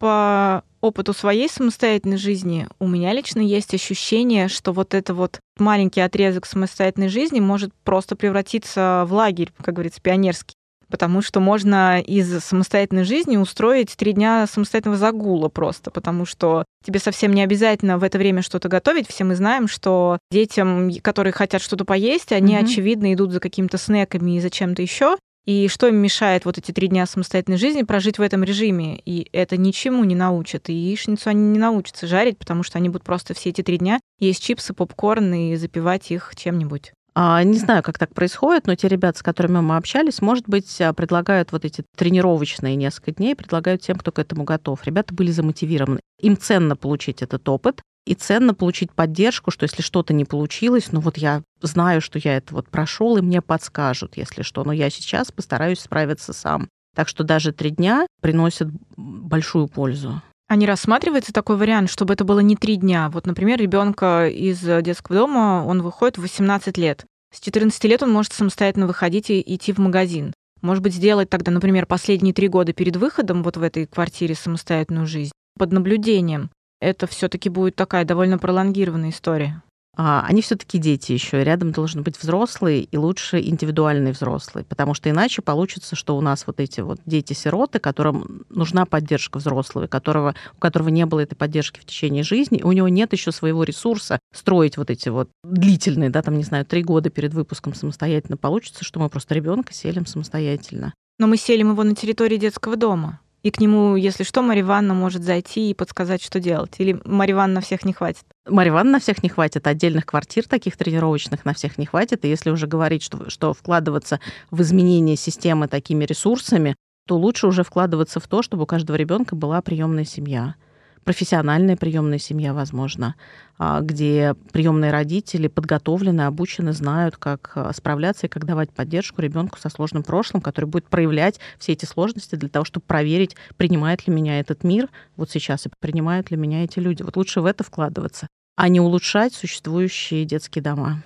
[0.00, 6.00] По опыту своей самостоятельной жизни у меня лично есть ощущение, что вот это вот маленький
[6.00, 10.56] отрезок самостоятельной жизни может просто превратиться в лагерь, как говорится, пионерский
[10.90, 16.98] потому что можно из самостоятельной жизни устроить три дня самостоятельного загула просто, потому что тебе
[16.98, 19.08] совсем не обязательно в это время что-то готовить.
[19.08, 22.64] Все мы знаем, что детям, которые хотят что-то поесть, они, mm-hmm.
[22.64, 25.16] очевидно, идут за какими-то снеками и за чем-то еще.
[25.46, 29.00] И что им мешает вот эти три дня самостоятельной жизни прожить в этом режиме?
[29.04, 30.68] И это ничему не научит.
[30.68, 34.00] И яичницу они не научатся жарить, потому что они будут просто все эти три дня
[34.18, 36.92] есть чипсы, попкорн и запивать их чем-нибудь.
[37.22, 40.80] А, не знаю, как так происходит, но те ребята, с которыми мы общались, может быть,
[40.80, 44.82] а, предлагают вот эти тренировочные несколько дней, предлагают тем, кто к этому готов.
[44.86, 46.00] Ребята были замотивированы.
[46.22, 51.00] Им ценно получить этот опыт, и ценно получить поддержку, что если что-то не получилось, ну
[51.00, 54.88] вот я знаю, что я это вот прошел, и мне подскажут, если что, но я
[54.88, 56.68] сейчас постараюсь справиться сам.
[56.96, 60.22] Так что даже три дня приносят большую пользу.
[60.48, 63.08] А не рассматривается такой вариант, чтобы это было не три дня?
[63.10, 67.04] Вот, например, ребенка из детского дома, он выходит в 18 лет.
[67.32, 70.32] С 14 лет он может самостоятельно выходить и идти в магазин.
[70.62, 75.06] Может быть, сделать тогда, например, последние три года перед выходом вот в этой квартире самостоятельную
[75.06, 76.50] жизнь под наблюдением.
[76.80, 79.62] Это все-таки будет такая довольно пролонгированная история.
[79.96, 85.10] А, они все-таки дети еще, рядом должен быть взрослый и лучше индивидуальный взрослый, потому что
[85.10, 90.60] иначе получится, что у нас вот эти вот дети-сироты, которым нужна поддержка взрослого, которого, у
[90.60, 94.76] которого не было этой поддержки в течение жизни, у него нет еще своего ресурса строить
[94.76, 99.00] вот эти вот длительные, да, там, не знаю, три года перед выпуском самостоятельно, получится, что
[99.00, 100.94] мы просто ребенка селим самостоятельно.
[101.18, 103.20] Но мы селим его на территории детского дома.
[103.42, 106.74] И к нему, если что, Ивановна может зайти и подсказать, что делать.
[106.78, 108.24] Или на всех не хватит.
[108.48, 112.24] Марья Ивановна на всех не хватит, отдельных квартир таких тренировочных на всех не хватит.
[112.24, 116.74] И если уже говорить, что, что вкладываться в изменение системы такими ресурсами,
[117.06, 120.54] то лучше уже вкладываться в то, чтобы у каждого ребенка была приемная семья
[121.04, 123.14] профессиональная приемная семья, возможно,
[123.58, 129.58] а, где приемные родители подготовлены, обучены, знают, как а, справляться и как давать поддержку ребенку
[129.58, 134.14] со сложным прошлым, который будет проявлять все эти сложности для того, чтобы проверить, принимает ли
[134.14, 137.02] меня этот мир вот сейчас и принимают ли меня эти люди.
[137.02, 141.02] Вот лучше в это вкладываться, а не улучшать существующие детские дома.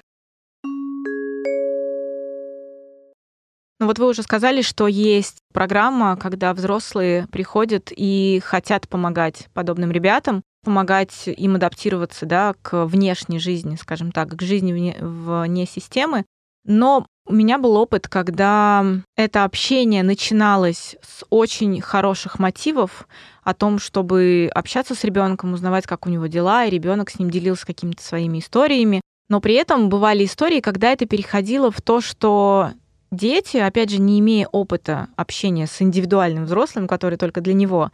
[3.85, 9.91] Ну вот вы уже сказали, что есть программа, когда взрослые приходят и хотят помогать подобным
[9.91, 16.25] ребятам, помогать им адаптироваться да, к внешней жизни, скажем так, к жизни вне, вне системы.
[16.65, 18.87] Но у меня был опыт, когда
[19.19, 23.07] это общение начиналось с очень хороших мотивов
[23.43, 27.29] о том, чтобы общаться с ребенком, узнавать, как у него дела, и ребенок с ним
[27.29, 29.03] делился какими-то своими историями.
[29.29, 32.73] Но при этом бывали истории, когда это переходило в то, что
[33.15, 37.91] дети, опять же, не имея опыта общения с индивидуальным взрослым, который только для него,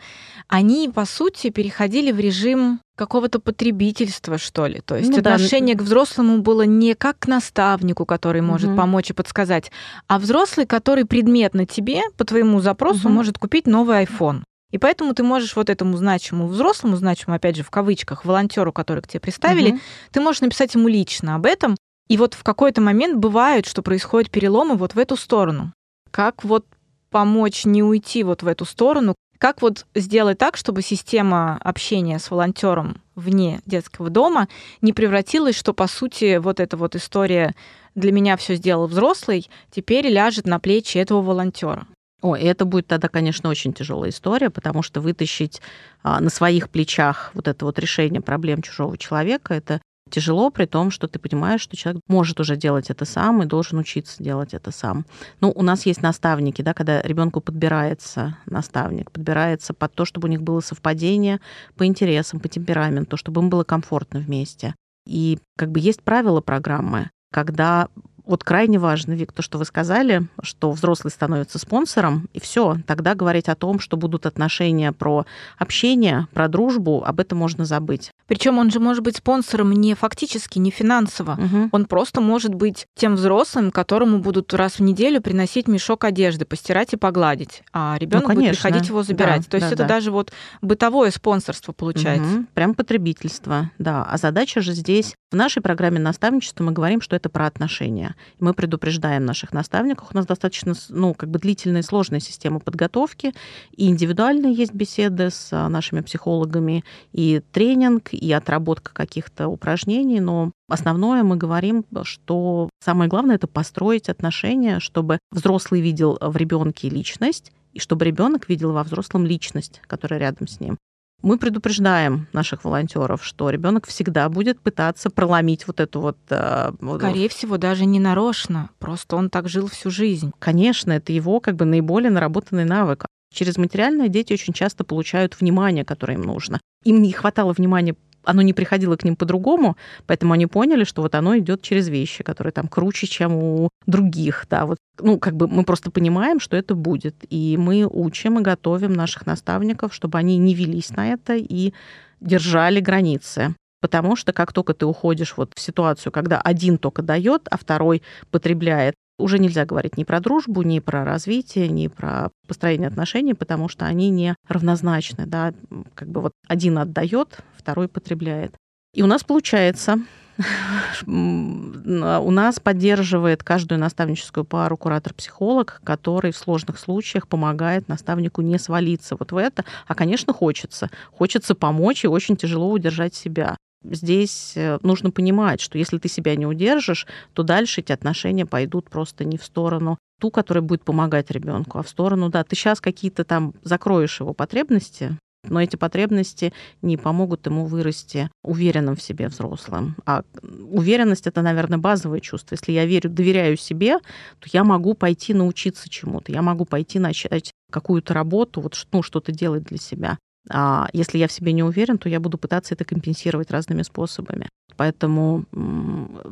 [0.48, 4.80] они, по сути, переходили в режим какого-то потребительства, что ли.
[4.84, 5.82] То есть ну, отношение да.
[5.82, 8.76] к взрослому было не как к наставнику, который может угу.
[8.76, 9.70] помочь и подсказать,
[10.06, 13.14] а взрослый, который предметно тебе, по твоему запросу, угу.
[13.14, 14.42] может купить новый iPhone.
[14.70, 19.02] И поэтому ты можешь вот этому значимому взрослому, значимому, опять же, в кавычках, волонтеру, который
[19.02, 19.80] к тебе приставили, угу.
[20.12, 21.76] ты можешь написать ему лично об этом,
[22.10, 25.72] И вот в какой-то момент бывает, что происходят переломы вот в эту сторону.
[26.10, 26.66] Как вот
[27.08, 29.14] помочь не уйти вот в эту сторону?
[29.38, 34.48] Как вот сделать так, чтобы система общения с волонтером вне детского дома
[34.80, 37.54] не превратилась, что по сути вот эта вот история
[37.94, 41.86] для меня все сделал взрослый, теперь ляжет на плечи этого волонтера.
[42.22, 45.62] О, и это будет тогда, конечно, очень тяжелая история, потому что вытащить
[46.02, 50.90] а, на своих плечах вот это вот решение проблем чужого человека, это тяжело, при том,
[50.90, 54.70] что ты понимаешь, что человек может уже делать это сам и должен учиться делать это
[54.70, 55.06] сам.
[55.40, 60.30] Ну, у нас есть наставники, да, когда ребенку подбирается наставник, подбирается под то, чтобы у
[60.30, 61.40] них было совпадение
[61.76, 64.74] по интересам, по темпераменту, чтобы им было комфортно вместе.
[65.06, 67.88] И как бы есть правила программы, когда
[68.30, 73.14] вот крайне важно, Вик, то, что вы сказали, что взрослый становится спонсором, и все, тогда
[73.14, 75.26] говорить о том, что будут отношения про
[75.58, 78.12] общение, про дружбу, об этом можно забыть.
[78.28, 81.32] Причем он же может быть спонсором не фактически, не финансово.
[81.32, 81.70] Угу.
[81.72, 86.92] Он просто может быть тем взрослым, которому будут раз в неделю приносить мешок одежды, постирать
[86.92, 87.64] и погладить.
[87.72, 89.42] А ребенок ну, будет приходить его забирать.
[89.42, 89.88] Да, То есть да, это да.
[89.88, 92.36] даже вот бытовое спонсорство получается.
[92.36, 92.46] Угу.
[92.54, 94.06] Прям потребительство, да.
[94.08, 98.16] А задача же здесь в нашей программе наставничества мы говорим, что это про отношения.
[98.40, 100.08] Мы предупреждаем наших наставников.
[100.12, 103.32] У нас достаточно ну, как бы длительная и сложная система подготовки.
[103.76, 110.18] И индивидуальные есть беседы с а, нашими психологами, и тренинг, и отработка каких-то упражнений.
[110.18, 116.88] Но основное мы говорим, что самое главное это построить отношения, чтобы взрослый видел в ребенке
[116.88, 120.76] личность, и чтобы ребенок видел во взрослом личность, которая рядом с ним.
[121.22, 126.16] Мы предупреждаем наших волонтеров, что ребенок всегда будет пытаться проломить вот эту вот...
[126.30, 130.32] Э, Скорее всего, даже не нарочно, просто он так жил всю жизнь.
[130.38, 133.06] Конечно, это его как бы наиболее наработанный навык.
[133.32, 136.58] Через материальное дети очень часто получают внимание, которое им нужно.
[136.84, 141.14] Им не хватало внимания оно не приходило к ним по-другому, поэтому они поняли, что вот
[141.14, 145.48] оно идет через вещи, которые там круче, чем у других, да, вот, ну, как бы
[145.48, 150.36] мы просто понимаем, что это будет, и мы учим и готовим наших наставников, чтобы они
[150.38, 151.72] не велись на это и
[152.20, 153.54] держали границы.
[153.80, 158.02] Потому что как только ты уходишь вот в ситуацию, когда один только дает, а второй
[158.30, 163.68] потребляет, уже нельзя говорить ни про дружбу, ни про развитие, ни про построение отношений, потому
[163.68, 165.26] что они не равнозначны.
[165.26, 165.52] Да?
[165.94, 168.54] Как бы вот один отдает, второй потребляет.
[168.94, 170.00] И у нас получается,
[171.06, 179.16] у нас поддерживает каждую наставническую пару куратор-психолог, который в сложных случаях помогает наставнику не свалиться
[179.18, 179.64] вот в это.
[179.86, 180.90] А, конечно, хочется.
[181.12, 183.56] Хочется помочь и очень тяжело удержать себя.
[183.82, 188.90] Здесь э, нужно понимать, что если ты себя не удержишь, то дальше эти отношения пойдут
[188.90, 192.80] просто не в сторону ту, которая будет помогать ребенку, а в сторону, да, ты сейчас
[192.80, 195.16] какие-то там закроешь его потребности,
[195.48, 199.96] но эти потребности не помогут ему вырасти уверенным в себе взрослым.
[200.04, 200.22] А
[200.70, 202.54] уверенность это, наверное, базовое чувство.
[202.54, 203.98] Если я верю, доверяю себе,
[204.38, 209.32] то я могу пойти научиться чему-то, я могу пойти начать какую-то работу, вот ну, что-то
[209.32, 210.18] делать для себя.
[210.48, 214.48] А если я в себе не уверен, то я буду пытаться это компенсировать разными способами.
[214.76, 215.44] Поэтому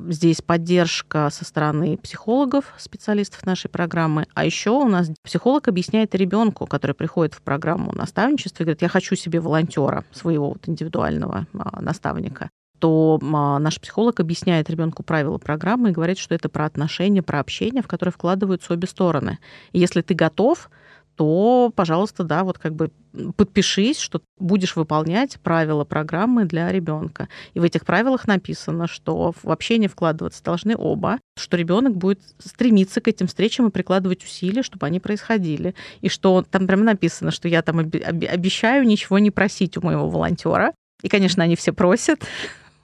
[0.09, 4.27] здесь поддержка со стороны психологов, специалистов нашей программы.
[4.33, 8.89] А еще у нас психолог объясняет ребенку, который приходит в программу наставничества и говорит, я
[8.89, 15.39] хочу себе волонтера, своего вот индивидуального а, наставника то а, наш психолог объясняет ребенку правила
[15.39, 19.39] программы и говорит, что это про отношения, про общение, в которое вкладываются обе стороны.
[19.73, 20.71] И если ты готов,
[21.19, 22.93] то, пожалуйста, да, вот как бы
[23.37, 27.29] подпишись, что будешь выполнять правила программы для ребенка.
[27.55, 33.01] И в этих правилах написано, что в общение вкладываться должны оба, что ребенок будет стремиться
[33.01, 35.75] к этим встречам и прикладывать усилия, чтобы они происходили.
[36.03, 40.73] И что там прямо написано, что я там обещаю ничего не просить у моего волонтера.
[41.03, 42.25] И, конечно, они все просят,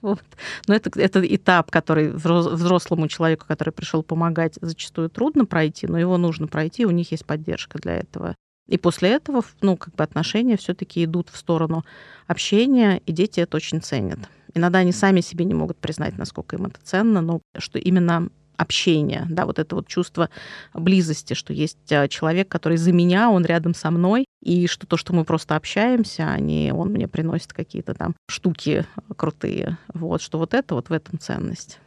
[0.05, 0.23] вот.
[0.67, 6.17] Но это, это этап, который взрослому человеку, который пришел помогать, зачастую трудно пройти, но его
[6.17, 8.35] нужно пройти, у них есть поддержка для этого.
[8.67, 11.85] И после этого, ну, как бы отношения все-таки идут в сторону
[12.27, 14.19] общения, и дети это очень ценят.
[14.53, 19.25] Иногда они сами себе не могут признать, насколько им это ценно, но что именно общение,
[19.29, 20.29] да, вот это вот чувство
[20.73, 24.97] близости, что есть а, человек, который за меня, он рядом со мной, и что то,
[24.97, 30.37] что мы просто общаемся, а не он мне приносит какие-то там штуки крутые, вот, что
[30.37, 31.79] вот это вот в этом ценность.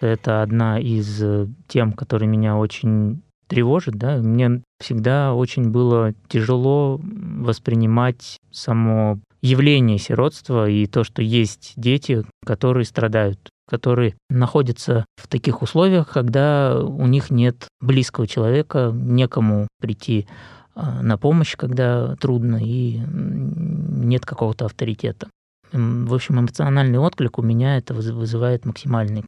[0.00, 7.00] Это одна из э, тем, которые меня очень тревожит, да, мне всегда очень было тяжело
[7.00, 15.62] воспринимать само явление сиротства и то, что есть дети, которые страдают которые находятся в таких
[15.62, 20.26] условиях, когда у них нет близкого человека, некому прийти
[20.74, 25.28] а, на помощь, когда трудно, и нет какого-то авторитета.
[25.72, 29.24] В общем, эмоциональный отклик у меня это вызывает максимальный.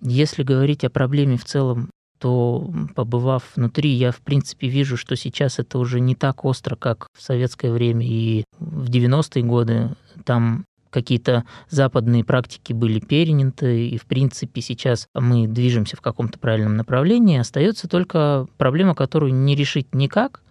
[0.00, 5.58] Если говорить о проблеме в целом, то побывав внутри, я в принципе вижу, что сейчас
[5.58, 9.90] это уже не так остро, как в советское время и в 90-е годы.
[10.24, 16.76] Там какие-то западные практики были переняты, и в принципе сейчас мы движемся в каком-то правильном
[16.76, 17.38] направлении.
[17.38, 20.42] Остается только проблема, которую не решить никак,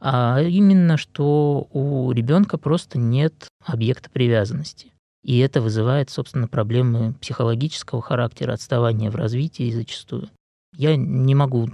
[0.00, 4.92] а именно, что у ребенка просто нет объекта привязанности.
[5.22, 10.28] И это вызывает, собственно, проблемы психологического характера, отставания в развитии зачастую.
[10.76, 11.70] Я не могу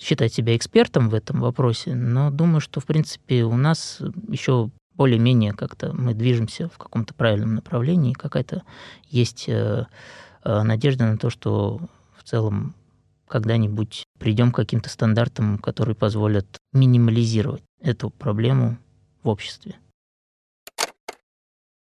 [0.00, 5.52] считать себя экспертом в этом вопросе, но думаю, что, в принципе, у нас еще более-менее
[5.52, 8.62] как-то мы движемся в каком-то правильном направлении, какая-то
[9.08, 9.86] есть э,
[10.44, 11.80] э, надежда на то, что
[12.16, 12.74] в целом
[13.28, 18.78] когда-нибудь придем к каким-то стандартам, которые позволят минимализировать эту проблему
[19.22, 19.76] в обществе.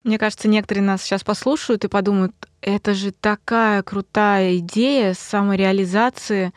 [0.04, 6.54] Мне кажется, некоторые нас сейчас послушают и подумают, это же такая крутая идея самореализации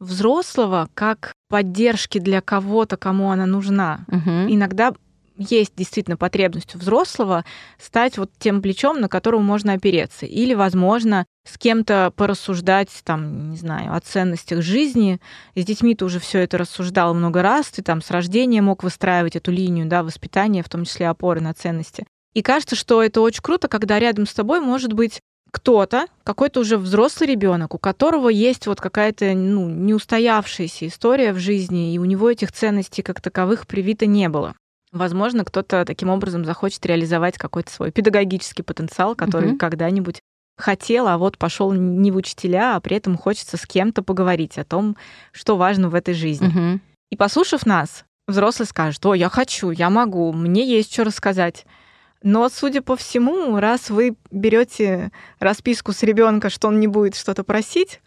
[0.00, 4.04] взрослого как поддержки для кого-то, кому она нужна.
[4.08, 4.52] Угу.
[4.52, 4.94] Иногда
[5.38, 7.44] есть действительно потребность у взрослого
[7.78, 10.26] стать вот тем плечом, на которого можно опереться.
[10.26, 15.20] Или, возможно, с кем-то порассуждать, там, не знаю, о ценностях жизни.
[15.54, 18.82] И с детьми ты уже все это рассуждал много раз, ты там с рождения мог
[18.82, 22.04] выстраивать эту линию, да, воспитания, в том числе опоры на ценности.
[22.34, 25.20] И кажется, что это очень круто, когда рядом с тобой может быть
[25.50, 31.94] кто-то, какой-то уже взрослый ребенок, у которого есть вот какая-то ну, неустоявшаяся история в жизни,
[31.94, 34.54] и у него этих ценностей как таковых привито не было.
[34.92, 39.58] Возможно, кто-то таким образом захочет реализовать какой-то свой педагогический потенциал, который угу.
[39.58, 40.20] когда-нибудь
[40.56, 44.64] хотел, а вот пошел не в учителя, а при этом хочется с кем-то поговорить о
[44.64, 44.96] том,
[45.32, 46.48] что важно в этой жизни.
[46.48, 46.80] Угу.
[47.10, 51.64] И послушав нас, взрослый скажет: О, я хочу, я могу, мне есть что рассказать.
[52.22, 57.44] Но, судя по всему, раз вы берете расписку с ребенка, что он не будет что-то
[57.44, 58.00] просить,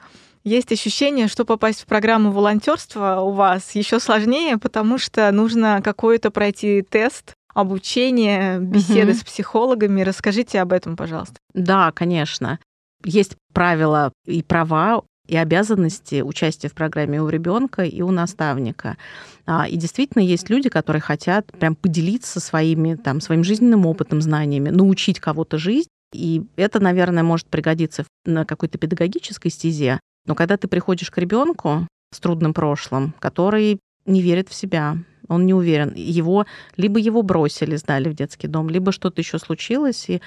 [0.43, 6.31] есть ощущение, что попасть в программу волонтерства у вас еще сложнее, потому что нужно какой-то
[6.31, 9.19] пройти тест, обучение, беседы угу.
[9.19, 10.01] с психологами.
[10.01, 11.35] Расскажите об этом, пожалуйста.
[11.53, 12.59] Да, конечно.
[13.03, 18.97] Есть правила и права и обязанности участия в программе у ребенка и у наставника.
[19.45, 24.69] А, и действительно есть люди, которые хотят прям поделиться своими, там, своим жизненным опытом, знаниями,
[24.69, 25.87] научить кого-то жизнь.
[26.13, 29.99] И это, наверное, может пригодиться на какой-то педагогической стезе.
[30.25, 34.97] Но когда ты приходишь к ребенку с трудным прошлым, который не верит в себя,
[35.27, 35.93] он не уверен.
[35.95, 36.45] Его
[36.75, 40.21] либо его бросили, сдали в детский дом, либо что-то еще случилось, и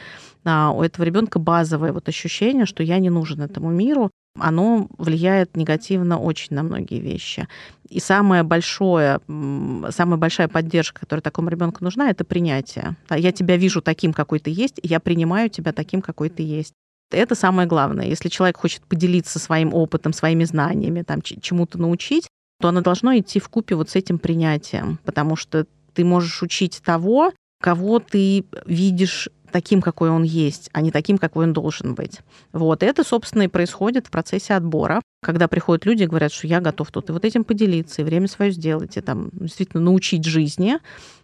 [0.45, 5.57] а, у этого ребенка базовое вот ощущение, что я не нужен этому миру, оно влияет
[5.57, 7.47] негативно очень на многие вещи.
[7.89, 12.97] И самое большое, самая большая поддержка, которая такому ребенку нужна, это принятие.
[13.11, 16.73] Я тебя вижу таким, какой ты есть, я принимаю тебя таким, какой ты есть.
[17.11, 18.07] Это самое главное.
[18.07, 22.29] Если человек хочет поделиться своим опытом, своими знаниями, там, чему-то научить,
[22.61, 26.81] то оно должно идти в купе вот с этим принятием, потому что ты можешь учить
[26.85, 32.21] того, кого ты видишь таким, какой он есть, а не таким, какой он должен быть.
[32.53, 32.83] Вот.
[32.83, 36.91] Это, собственно, и происходит в процессе отбора, когда приходят люди и говорят, что я готов
[36.91, 40.79] тут и вот этим поделиться, и время свое сделать, и там действительно научить жизни.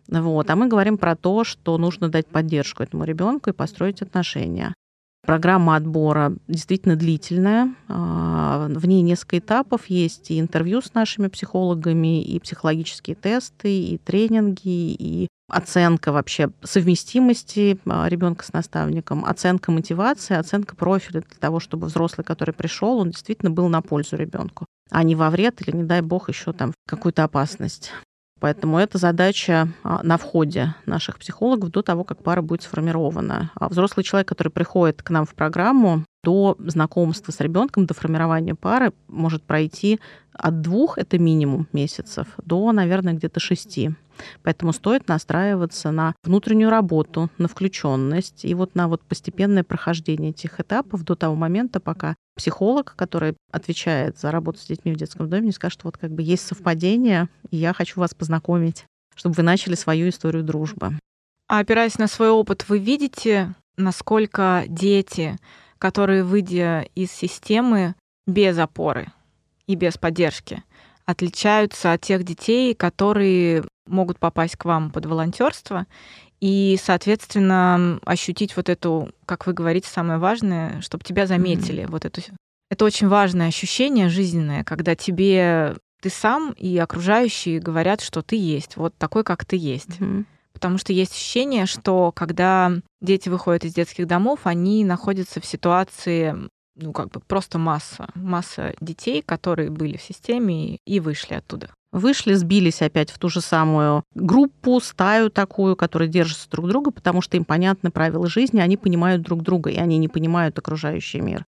[0.06, 0.48] Вот.
[0.48, 4.74] А мы говорим про то, что нужно дать поддержку этому ребенку и построить отношения.
[5.22, 7.74] Программа отбора действительно длительная.
[7.88, 9.86] А, в ней несколько этапов.
[9.86, 17.78] Есть и интервью с нашими психологами, и психологические тесты, и тренинги, и оценка вообще совместимости
[17.86, 23.10] а, ребенка с наставником, оценка мотивации, оценка профиля для того, чтобы взрослый, который пришел, он
[23.10, 26.72] действительно был на пользу ребенку, а не во вред или, не дай бог, еще там
[26.86, 27.92] какую-то опасность.
[28.40, 33.50] Поэтому это задача а, на входе наших психологов до того, как пара будет сформирована.
[33.54, 38.54] А взрослый человек, который приходит к нам в программу, до знакомства с ребенком, до формирования
[38.54, 40.00] пары может пройти
[40.32, 43.90] от двух, это минимум месяцев, до, наверное, где-то шести.
[44.42, 50.60] Поэтому стоит настраиваться на внутреннюю работу, на включенность и вот на вот постепенное прохождение этих
[50.60, 55.46] этапов до того момента, пока психолог, который отвечает за работу с детьми в детском доме,
[55.46, 59.42] не скажет, что вот как бы есть совпадение, и я хочу вас познакомить, чтобы вы
[59.42, 60.92] начали свою историю дружбы.
[61.48, 65.36] А опираясь на свой опыт, вы видите, насколько дети,
[65.80, 69.08] которые, выйдя из системы без опоры
[69.66, 70.62] и без поддержки,
[71.06, 75.86] отличаются от тех детей, которые могут попасть к вам под волонтерство
[76.40, 81.84] и, соответственно, ощутить вот эту, как вы говорите, самое важное, чтобы тебя заметили.
[81.84, 81.90] Mm-hmm.
[81.90, 82.20] Вот эту.
[82.70, 88.76] Это очень важное ощущение жизненное, когда тебе ты сам и окружающие говорят, что ты есть,
[88.76, 89.98] вот такой, как ты есть.
[89.98, 90.24] Mm-hmm.
[90.60, 96.36] Потому что есть ощущение, что когда дети выходят из детских домов, они находятся в ситуации
[96.76, 101.70] ну, как бы просто масса, масса детей, которые были в системе и вышли оттуда.
[101.92, 107.22] Вышли, сбились опять в ту же самую группу, стаю такую, которая держится друг друга, потому
[107.22, 111.46] что им понятны правила жизни, они понимают друг друга, и они не понимают окружающий мир.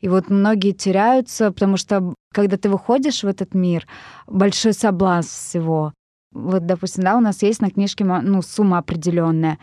[0.00, 3.86] И вот многие теряются, потому что когда ты выходишь в этот мир,
[4.26, 5.92] большой соблазн всего.
[6.32, 9.58] Вот, допустим, да, у нас есть на книжке ну, сумма определенная.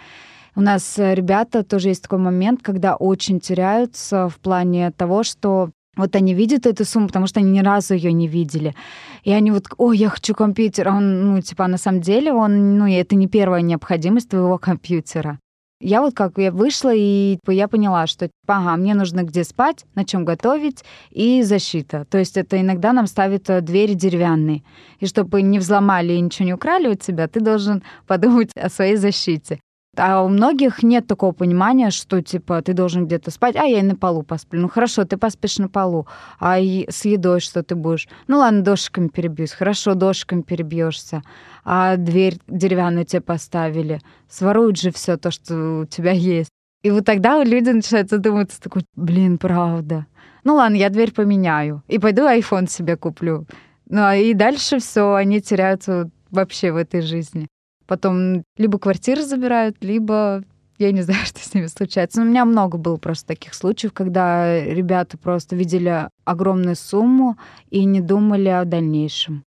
[0.55, 5.70] У нас э, ребята тоже есть такой момент, когда очень теряются в плане того, что
[5.95, 8.76] вот они видят эту сумму, потому что они ни разу ее не видели.
[9.24, 10.89] И они вот, о, я хочу компьютер.
[10.89, 15.39] А он, ну, типа, на самом деле, он, ну, это не первая необходимость твоего компьютера.
[15.80, 19.43] Я вот как я вышла, и типа, я поняла, что типа, ага, мне нужно где
[19.43, 22.05] спать, на чем готовить и защита.
[22.09, 24.63] То есть это иногда нам ставят э, двери деревянные.
[24.99, 28.95] И чтобы не взломали и ничего не украли у тебя, ты должен подумать о своей
[28.95, 29.59] защите.
[29.97, 33.81] А у многих нет такого понимания, что, типа, ты должен где-то спать, а я и
[33.81, 34.61] на полу посплю.
[34.61, 36.07] Ну, хорошо, ты поспишь на полу.
[36.39, 38.07] А с едой что ты будешь?
[38.27, 39.53] Ну, ладно, дошиками перебьюсь.
[39.53, 41.23] Хорошо, дошиками перебьешься.
[41.65, 43.99] А дверь деревянную тебе поставили.
[44.29, 46.51] Своруют же все то, что у тебя есть.
[46.83, 50.05] И вот тогда люди начинают задумываться, такой, блин, правда.
[50.43, 51.81] Ну ладно, я дверь поменяю.
[51.87, 53.47] И пойду iPhone себе куплю.
[53.89, 57.47] Ну, а и дальше все, они теряются вообще в этой жизни.
[57.88, 60.43] Потом либо квартиры забирают, либо
[60.77, 62.19] я не знаю, что с ними случается.
[62.19, 67.38] Но у меня много было просто таких случаев, когда ребята просто видели огромную сумму
[67.69, 69.43] и не думали о дальнейшем.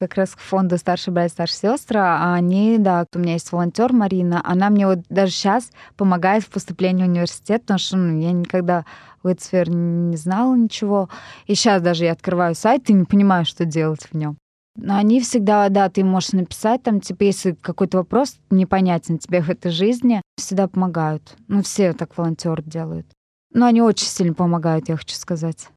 [0.00, 3.92] Как раз к фонду «Старший брат, старшая сестра», а они, да, у меня есть волонтер
[3.92, 8.32] Марина, она мне вот даже сейчас помогает в поступлении в университет, потому что ну, я
[8.32, 8.84] никогда
[9.22, 11.08] в этой сфере не знала ничего.
[11.46, 14.36] И сейчас даже я открываю сайт и не понимаю, что делать в нем.
[14.76, 19.48] Но они всегда, да, ты можешь написать там, типа, если какой-то вопрос непонятен тебе в
[19.48, 21.36] этой жизни, всегда помогают.
[21.46, 23.06] Ну, все так волонтеры делают.
[23.52, 25.68] Но они очень сильно помогают, я хочу сказать.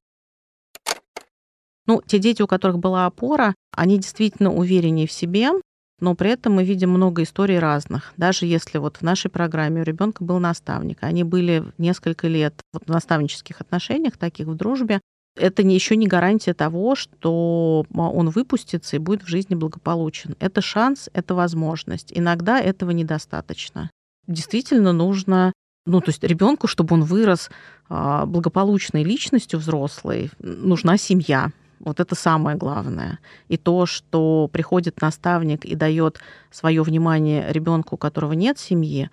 [1.85, 5.51] Ну, те дети, у которых была опора, они действительно увереннее в себе,
[5.99, 8.13] но при этом мы видим много историй разных.
[8.17, 12.89] Даже если вот в нашей программе у ребенка был наставник, они были несколько лет в
[12.89, 15.01] наставнических отношениях, таких в дружбе,
[15.37, 20.35] это еще не гарантия того, что он выпустится и будет в жизни благополучен.
[20.39, 22.11] Это шанс, это возможность.
[22.13, 23.89] Иногда этого недостаточно.
[24.27, 25.53] Действительно нужно
[25.85, 27.49] ну, то есть ребенку, чтобы он вырос
[27.87, 31.51] а, благополучной личностью взрослой, нужна семья.
[31.79, 33.19] Вот это самое главное.
[33.47, 36.19] И то, что приходит наставник и дает
[36.51, 39.09] свое внимание ребенку, у которого нет семьи,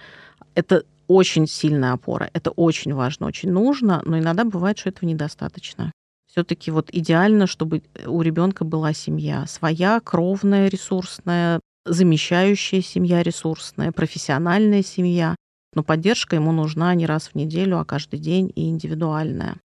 [0.57, 2.29] это очень сильная опора.
[2.33, 5.93] Это очень важно, очень нужно, но иногда бывает, что этого недостаточно
[6.35, 14.83] все-таки вот идеально, чтобы у ребенка была семья своя, кровная, ресурсная, замещающая семья ресурсная, профессиональная
[14.83, 15.37] семья.
[15.75, 19.59] Но поддержка ему нужна не раз в неделю, а каждый день и индивидуальная.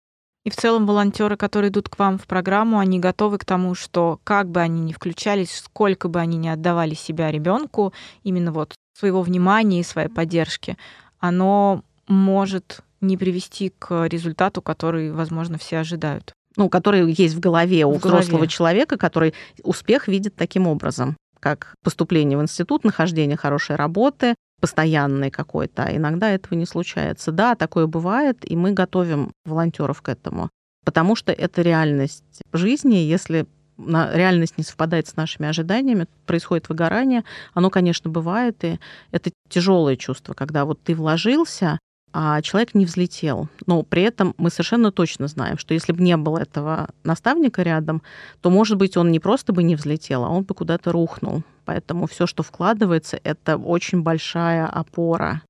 [0.46, 4.20] И в целом волонтеры, которые идут к вам в программу, они готовы к тому, что
[4.24, 7.94] как бы они ни включались, сколько бы они ни отдавали себя ребенку,
[8.24, 10.78] именно вот своего внимания и своей поддержки,
[11.18, 17.86] оно может не привести к результату, который, возможно, все ожидают ну, который есть в голове
[17.86, 18.48] у в взрослого голове.
[18.48, 19.34] человека, который
[19.64, 26.30] успех видит таким образом, как поступление в институт, нахождение хорошей работы, постоянной какой-то, а иногда
[26.30, 27.32] этого не случается.
[27.32, 30.50] Да, такое бывает, и мы готовим волонтеров к этому,
[30.86, 33.48] потому что это реальность жизни, если
[33.78, 37.24] реальность не совпадает с нашими ожиданиями, происходит выгорание.
[37.54, 38.80] Оно, конечно, бывает, и
[39.12, 41.80] это тяжелое чувство, когда вот ты вложился,
[42.14, 43.50] а человек не взлетел.
[43.66, 48.02] Но при этом мы совершенно точно знаем, что если бы не было этого наставника рядом,
[48.42, 51.44] то, может быть, он не просто бы не взлетел, а он бы куда-то рухнул.
[51.66, 55.42] Поэтому все, что вкладывается, это очень большая опора.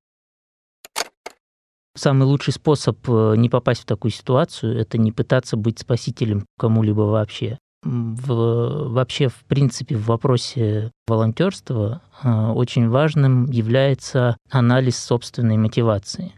[1.95, 7.01] Самый лучший способ э, не попасть в такую ситуацию– это не пытаться быть спасителем кому-либо
[7.01, 7.57] вообще.
[7.83, 16.33] В, вообще, в принципе, в вопросе волонтерства э, очень важным является анализ собственной мотивации.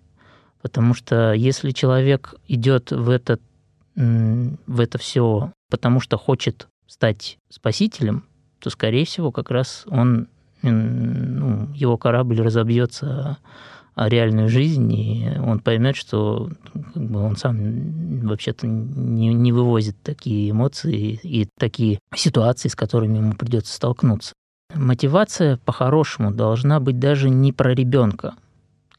[0.62, 3.40] Потому что если человек идет в это,
[3.96, 8.26] в это все, потому что хочет стать спасителем,
[8.60, 10.28] то, скорее всего, как раз он,
[10.62, 13.38] ну, его корабль разобьется
[13.96, 19.98] о реальную жизнь, и он поймет, что как бы, он сам вообще-то не, не вывозит
[20.02, 24.34] такие эмоции и такие ситуации, с которыми ему придется столкнуться.
[24.74, 28.36] Мотивация по-хорошему должна быть даже не про ребенка,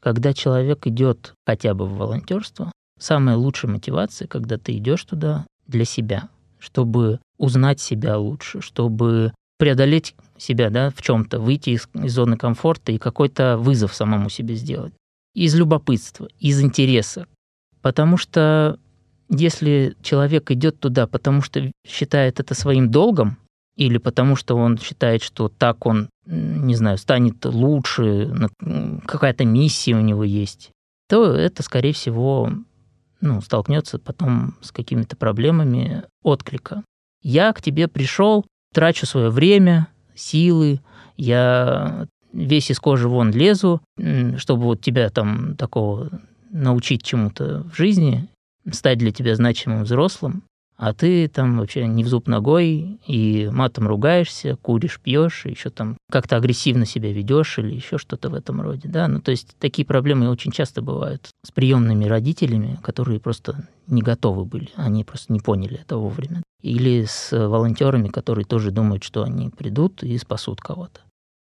[0.03, 5.85] когда человек идет хотя бы в волонтерство, самая лучшая мотивация, когда ты идешь туда для
[5.85, 6.27] себя,
[6.59, 12.91] чтобы узнать себя лучше, чтобы преодолеть себя, да, в чем-то, выйти из, из зоны комфорта
[12.91, 14.93] и какой-то вызов самому себе сделать.
[15.33, 17.25] Из любопытства, из интереса.
[17.81, 18.77] Потому что
[19.29, 23.37] если человек идет туда, потому что считает это своим долгом,
[23.75, 28.49] или потому что он считает, что так он, не знаю, станет лучше,
[29.05, 30.71] какая-то миссия у него есть,
[31.09, 32.51] то это, скорее всего,
[33.21, 36.83] ну, столкнется потом с какими-то проблемами отклика.
[37.21, 40.81] Я к тебе пришел, трачу свое время, силы,
[41.17, 43.81] я весь из кожи вон лезу,
[44.37, 46.09] чтобы вот тебя там такого
[46.51, 48.27] научить чему-то в жизни,
[48.71, 50.43] стать для тебя значимым взрослым,
[50.77, 55.97] а ты там вообще не в зуб ногой и матом ругаешься, куришь, пьешь, еще там
[56.11, 59.85] как-то агрессивно себя ведешь или еще что-то в этом роде, да, ну то есть такие
[59.85, 65.39] проблемы очень часто бывают с приемными родителями, которые просто не готовы были, они просто не
[65.39, 71.01] поняли это вовремя, или с волонтерами, которые тоже думают, что они придут и спасут кого-то.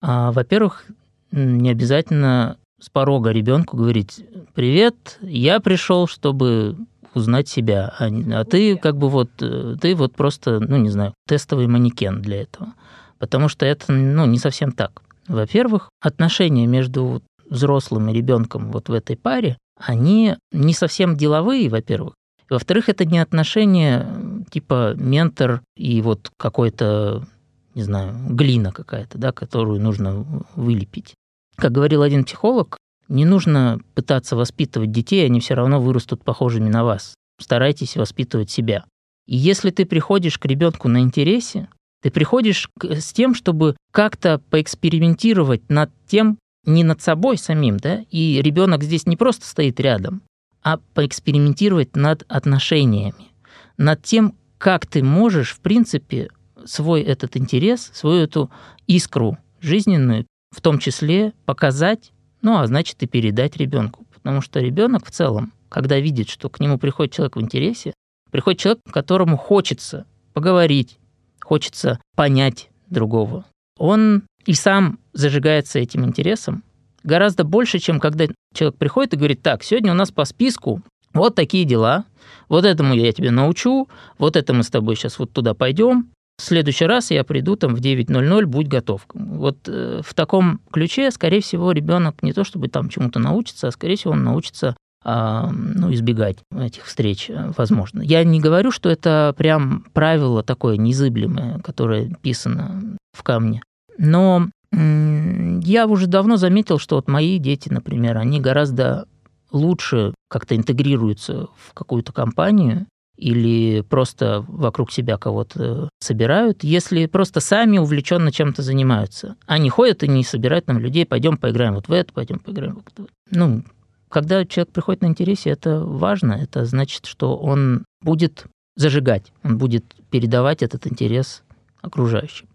[0.02, 0.86] А, во-первых,
[1.32, 6.76] не обязательно с порога ребенку говорить: "Привет, я пришел, чтобы
[7.16, 11.14] узнать себя, а, а ты как бы вот, э, ты вот просто, ну не знаю,
[11.28, 12.74] тестовый манекен для этого.
[13.18, 15.02] Потому что это, ну, не совсем так.
[15.28, 22.14] Во-первых, отношения между взрослым и ребенком вот в этой паре, они не совсем деловые, во-первых.
[22.50, 24.08] Во-вторых, это не отношения
[24.52, 27.26] типа ментор и вот какой-то,
[27.74, 31.16] не знаю, глина какая-то, да, которую нужно вылепить.
[31.56, 36.84] Как говорил один психолог, не нужно пытаться воспитывать детей, они все равно вырастут похожими на
[36.84, 37.14] вас.
[37.40, 38.86] Старайтесь воспитывать себя.
[39.28, 41.68] И если ты приходишь к ребенку на интересе,
[42.02, 48.42] ты приходишь с тем, чтобы как-то поэкспериментировать над тем, не над собой самим, да, и
[48.42, 50.22] ребенок здесь не просто стоит рядом,
[50.64, 53.32] а поэкспериментировать над отношениями,
[53.78, 56.30] над тем, как ты можешь, в принципе,
[56.66, 58.50] свой этот интерес, свою эту
[58.88, 62.12] искру жизненную, в том числе показать
[62.46, 64.06] ну, а значит и передать ребенку.
[64.14, 67.94] Потому что ребенок в целом, когда видит, что к нему приходит человек в интересе,
[68.30, 71.00] приходит человек, которому хочется поговорить,
[71.42, 73.46] хочется понять другого,
[73.80, 76.64] он и сам зажигается этим интересом
[77.04, 80.84] гораздо больше, чем когда человек приходит и говорит, так, сегодня у нас по списку
[81.14, 82.06] вот такие дела,
[82.48, 83.90] вот этому я тебя научу,
[84.20, 87.76] вот это мы с тобой сейчас вот туда пойдем, в следующий раз я приду там
[87.76, 89.06] в 9.00, будь готов.
[89.14, 93.72] Вот э, в таком ключе, скорее всего, ребенок не то чтобы там чему-то научится, а
[93.72, 94.76] скорее всего он научится
[95.08, 98.02] а, ну, избегать этих встреч, э, возможно.
[98.02, 103.62] Я не говорю, что это прям правило такое незыблемое, которое писано в камне.
[103.98, 109.08] Но я уже давно заметил, что вот мои дети, например, они гораздо
[109.52, 112.88] лучше как-то интегрируются в какую-то компанию,
[113.18, 119.36] или просто вокруг себя кого-то собирают, если просто сами увлеченно чем-то занимаются.
[119.46, 122.88] Они ходят и не собирают нам людей, пойдем поиграем вот в это, пойдем поиграем в
[122.88, 123.10] это.
[123.32, 123.64] Ну,
[124.10, 128.46] когда человек приходит на интересе, это важно, это значит, что он будет
[128.76, 131.44] зажигать, он будет передавать этот интерес
[131.82, 132.48] окружающим.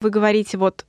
[0.00, 0.86] Вы говорите, вот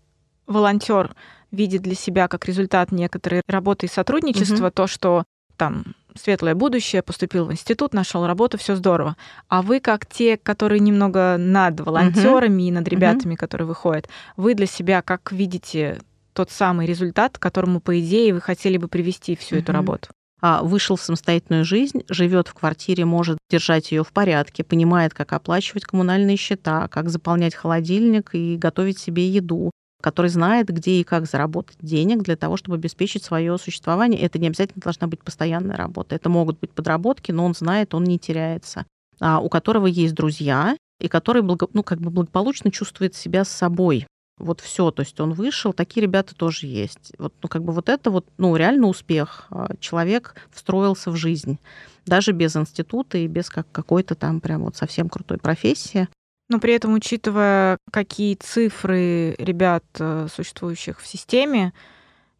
[0.47, 1.15] волонтер
[1.51, 4.71] видит для себя как результат некоторой работы и сотрудничества угу.
[4.73, 5.23] то, что
[5.61, 5.83] там
[6.15, 9.15] светлое будущее, поступил в институт, нашел работу, все здорово.
[9.47, 12.67] А вы, как те, которые немного над волонтерами uh-huh.
[12.67, 13.37] и над ребятами, uh-huh.
[13.37, 16.01] которые выходят, вы для себя как видите
[16.33, 19.59] тот самый результат, к которому, по идее, вы хотели бы привести всю uh-huh.
[19.59, 20.07] эту работу?
[20.41, 25.31] А, вышел в самостоятельную жизнь, живет в квартире, может держать ее в порядке, понимает, как
[25.33, 29.69] оплачивать коммунальные счета, как заполнять холодильник и готовить себе еду,
[30.01, 34.21] который знает, где и как заработать денег для того, чтобы обеспечить свое существование.
[34.21, 36.15] Это не обязательно должна быть постоянная работа.
[36.15, 38.85] Это могут быть подработки, но он знает, он не теряется.
[39.19, 43.49] А у которого есть друзья, и который благо, ну, как бы благополучно чувствует себя с
[43.49, 44.07] собой.
[44.37, 47.13] Вот все, то есть он вышел, такие ребята тоже есть.
[47.19, 49.45] Вот, ну, как бы вот это вот, ну, реально успех.
[49.51, 51.59] А, человек встроился в жизнь,
[52.05, 56.07] даже без института и без как какой-то там прям вот совсем крутой профессии.
[56.51, 61.71] Но при этом, учитывая, какие цифры ребят, э, существующих в системе,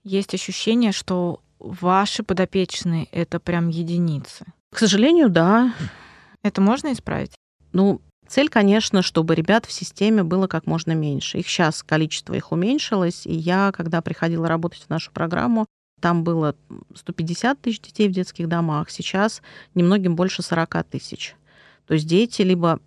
[0.03, 4.45] есть ощущение, что ваши подопечные— это прям единицы.
[4.73, 5.73] К сожалению, да.
[6.43, 7.31] Это можно исправить?
[7.71, 11.37] Ну, цель, конечно, чтобы ребят в системе было как можно меньше.
[11.37, 15.67] Их сейчас количество их уменьшилось, и я, когда приходила работать в нашу программу,
[16.01, 16.53] там было
[16.95, 19.41] 150 тысяч детей в детских домах, сейчас
[19.73, 21.37] немногим больше 40 тысяч.
[21.91, 22.79] То есть дети либо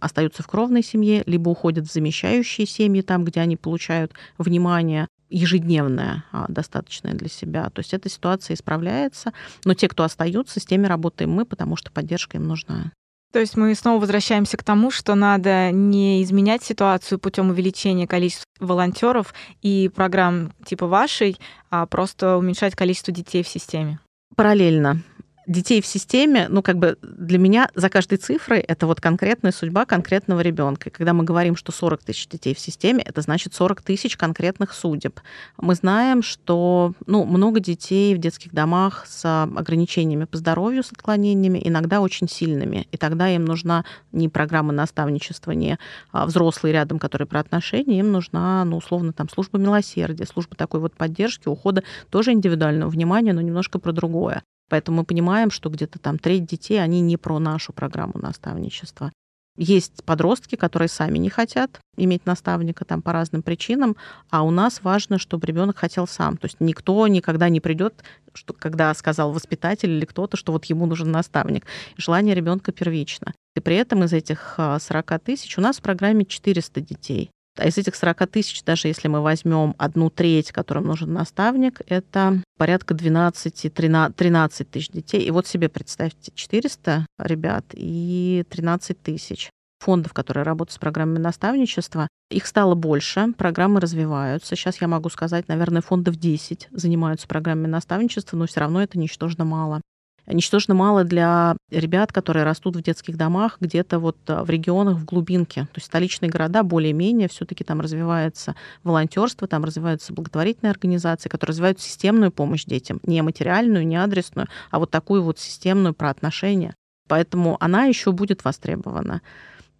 [0.00, 6.24] остаются в кровной семье, либо уходят в замещающие семьи, там, где они получают внимание ежедневное,
[6.30, 7.68] а, достаточное для себя.
[7.70, 9.32] То есть эта ситуация исправляется.
[9.64, 12.92] Но те, кто остаются, с теми работаем мы, потому что поддержка им нужна.
[13.32, 18.46] То есть мы снова возвращаемся к тому, что надо не изменять ситуацию путем увеличения количества
[18.60, 21.36] волонтеров и программ типа вашей,
[21.68, 23.98] а просто уменьшать количество детей в системе.
[24.36, 25.02] Параллельно
[25.46, 29.84] детей в системе, ну, как бы для меня за каждой цифрой это вот конкретная судьба
[29.84, 30.88] конкретного ребенка.
[30.88, 34.72] И когда мы говорим, что 40 тысяч детей в системе, это значит 40 тысяч конкретных
[34.72, 35.20] судеб.
[35.58, 41.60] Мы знаем, что ну, много детей в детских домах с ограничениями по здоровью, с отклонениями,
[41.62, 42.86] иногда очень сильными.
[42.92, 45.78] И тогда им нужна не программа наставничества, не
[46.12, 50.80] а, взрослые рядом, которые про отношения, им нужна, ну, условно, там, служба милосердия, служба такой
[50.80, 54.42] вот поддержки, ухода, тоже индивидуального внимания, но немножко про другое.
[54.72, 59.12] Поэтому мы понимаем, что где-то там треть детей, они не про нашу программу наставничества.
[59.58, 63.96] Есть подростки, которые сами не хотят иметь наставника там по разным причинам,
[64.30, 66.38] а у нас важно, чтобы ребенок хотел сам.
[66.38, 68.02] То есть никто никогда не придет,
[68.32, 71.66] что, когда сказал воспитатель или кто-то, что вот ему нужен наставник.
[71.98, 73.34] Желание ребенка первично.
[73.54, 77.30] И при этом из этих 40 а, тысяч у нас в программе 400 детей.
[77.58, 82.42] А из этих 40 тысяч, даже если мы возьмем одну треть, которым нужен наставник, это
[82.56, 85.22] порядка 12-13 тысяч детей.
[85.22, 89.50] И вот себе представьте, 400 ребят и 13 тысяч
[89.80, 92.08] фондов, которые работают с программами наставничества.
[92.30, 94.56] Их стало больше, программы развиваются.
[94.56, 99.44] Сейчас я могу сказать, наверное, фондов 10 занимаются программами наставничества, но все равно это ничтожно
[99.44, 99.82] мало
[100.26, 105.04] ничтожно мало для ребят, которые растут в детских домах где-то вот э, в регионах, в
[105.04, 105.62] глубинке.
[105.62, 108.54] То есть столичные города более-менее все-таки там развивается
[108.84, 114.78] волонтерство, там развиваются благотворительные организации, которые развивают системную помощь детям, не материальную, не адресную, а
[114.78, 116.74] вот такую вот системную про отношения.
[117.08, 119.22] Поэтому она еще будет востребована.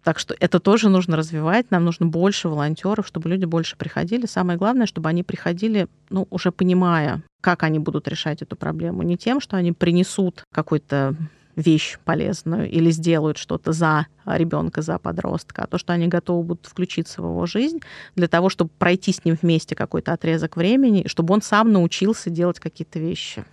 [0.03, 1.71] Так что это тоже нужно развивать.
[1.71, 4.25] Нам нужно больше волонтеров, чтобы люди больше приходили.
[4.25, 9.01] Самое главное, чтобы они приходили, ну, уже понимая, как они будут решать эту проблему.
[9.03, 11.15] Не тем, что они принесут какую-то
[11.55, 16.65] вещь полезную или сделают что-то за ребенка, за подростка, а то, что они готовы будут
[16.65, 17.79] включиться в его жизнь
[18.15, 22.59] для того, чтобы пройти с ним вместе какой-то отрезок времени, чтобы он сам научился делать
[22.59, 23.45] какие-то вещи.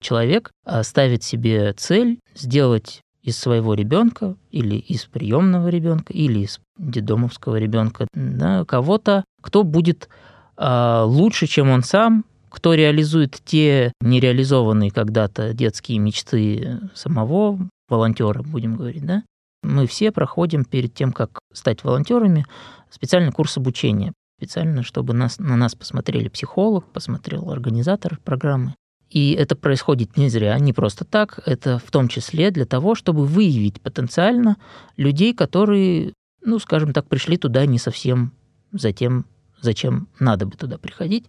[0.00, 6.60] Человек а, ставит себе цель сделать из своего ребенка или из приемного ребенка или из
[6.78, 10.08] детдомовского ребенка да, кого-то, кто будет
[10.56, 17.58] э, лучше, чем он сам, кто реализует те нереализованные когда-то детские мечты самого
[17.88, 19.22] волонтера, будем говорить, да?
[19.62, 22.44] Мы все проходим перед тем, как стать волонтерами,
[22.90, 28.74] специальный курс обучения, специально, чтобы нас, на нас посмотрели психолог, посмотрел организатор программы,
[29.12, 31.40] и это происходит не зря, не просто так.
[31.44, 34.56] Это в том числе для того, чтобы выявить потенциально
[34.96, 38.32] людей, которые, ну, скажем так, пришли туда не совсем
[38.72, 39.26] за тем,
[39.60, 41.26] зачем надо бы туда приходить,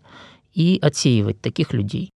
[0.53, 2.09] и отсеивать таких людей.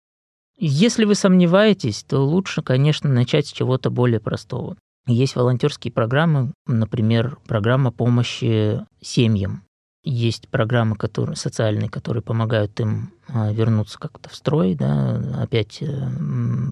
[0.57, 4.78] Если вы сомневаетесь, то лучше, конечно, начать с чего-то более простого.
[5.07, 9.64] Есть волонтерские программы, например, программа помощи семьям
[10.06, 16.10] есть программы которые, социальные, которые помогают им а, вернуться как-то в строй, да, опять э,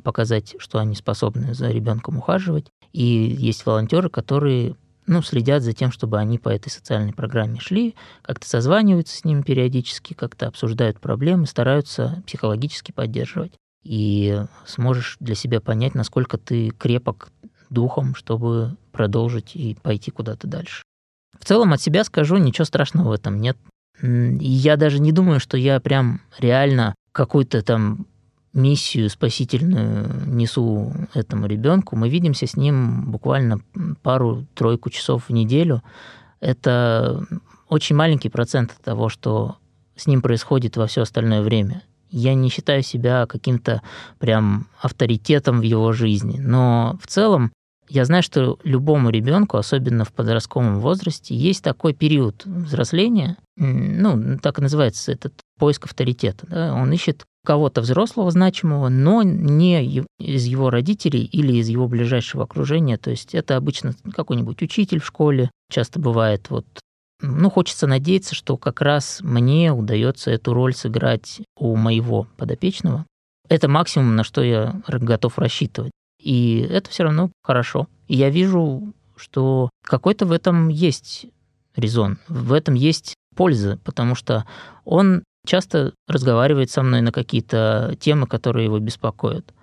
[0.03, 2.67] показать, что они способны за ребенком ухаживать.
[2.93, 4.75] И есть волонтеры, которые
[5.07, 9.41] ну, следят за тем, чтобы они по этой социальной программе шли, как-то созваниваются с ними
[9.41, 13.53] периодически, как-то обсуждают проблемы, стараются психологически поддерживать.
[13.83, 17.31] И сможешь для себя понять, насколько ты крепок
[17.69, 20.82] духом, чтобы продолжить и пойти куда-то дальше.
[21.39, 23.57] В целом от себя скажу, ничего страшного в этом нет.
[24.01, 28.07] Я даже не думаю, что я прям реально какую-то там
[28.53, 31.95] миссию спасительную несу этому ребенку.
[31.95, 33.59] Мы видимся с ним буквально
[34.03, 35.81] пару-тройку часов в неделю.
[36.39, 37.25] Это
[37.67, 39.57] очень маленький процент того, что
[39.95, 41.83] с ним происходит во все остальное время.
[42.09, 43.81] Я не считаю себя каким-то
[44.19, 47.51] прям авторитетом в его жизни, но в целом
[47.89, 54.59] я знаю, что любому ребенку, особенно в подростковом возрасте, есть такой период взросления, ну, так
[54.59, 56.47] и называется этот поиск авторитета.
[56.47, 56.73] Да?
[56.73, 62.97] Он ищет кого-то взрослого значимого, но не из его родителей или из его ближайшего окружения.
[62.97, 66.65] То есть это обычно какой-нибудь учитель в школе, часто бывает вот
[67.21, 73.05] ну, хочется надеяться, что как раз мне удается эту роль сыграть у моего подопечного.
[73.47, 75.91] Это максимум, на что я готов рассчитывать.
[76.23, 77.87] И это все равно хорошо.
[78.07, 81.25] И я вижу, что какой-то в этом есть
[81.75, 84.45] резон, в этом есть польза, потому что
[84.85, 89.53] он часто разговаривает со мной на какие-то темы, которые его беспокоят.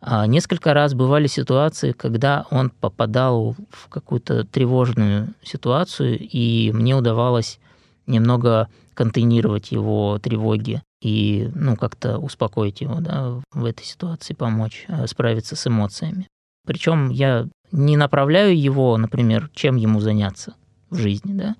[0.00, 7.60] А несколько раз бывали ситуации, когда он попадал в какую-то тревожную ситуацию, и мне удавалось
[8.06, 15.06] немного контейнировать его тревоги и ну, как-то успокоить его да, в этой ситуации, помочь э,
[15.06, 16.26] справиться с эмоциями.
[16.66, 20.54] Причем я не направляю его, например, чем ему заняться
[20.90, 21.56] в жизни, да,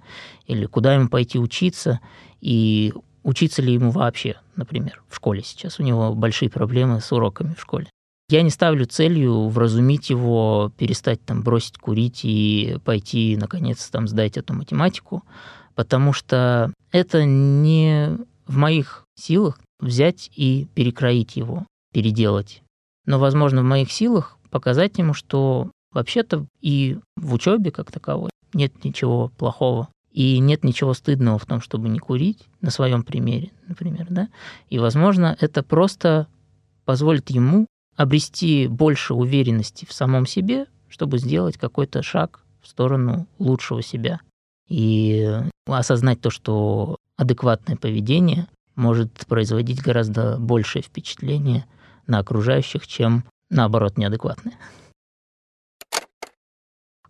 [0.47, 2.01] или куда ему пойти учиться,
[2.41, 5.79] и учиться ли ему вообще, например, в школе сейчас.
[5.79, 7.89] У него большие проблемы с уроками в школе.
[8.31, 14.37] Я не ставлю целью вразумить его, перестать там бросить курить и пойти, наконец, там сдать
[14.37, 15.25] эту математику,
[15.75, 22.63] потому что это не в моих силах взять и перекроить его, переделать.
[23.07, 28.85] Но, возможно, в моих силах показать ему, что вообще-то и в учебе как таковой нет
[28.85, 29.89] ничего плохого.
[30.11, 34.29] И нет ничего стыдного в том, чтобы не курить, на своем примере, например, да.
[34.69, 36.27] И, возможно, это просто
[36.85, 43.83] позволит ему обрести больше уверенности в самом себе, чтобы сделать какой-то шаг в сторону лучшего
[43.83, 44.21] себя.
[44.69, 48.49] И осознать то, что адекватное поведение
[48.79, 51.67] может производить гораздо большее впечатление
[52.07, 54.55] на окружающих, чем наоборот неадекватное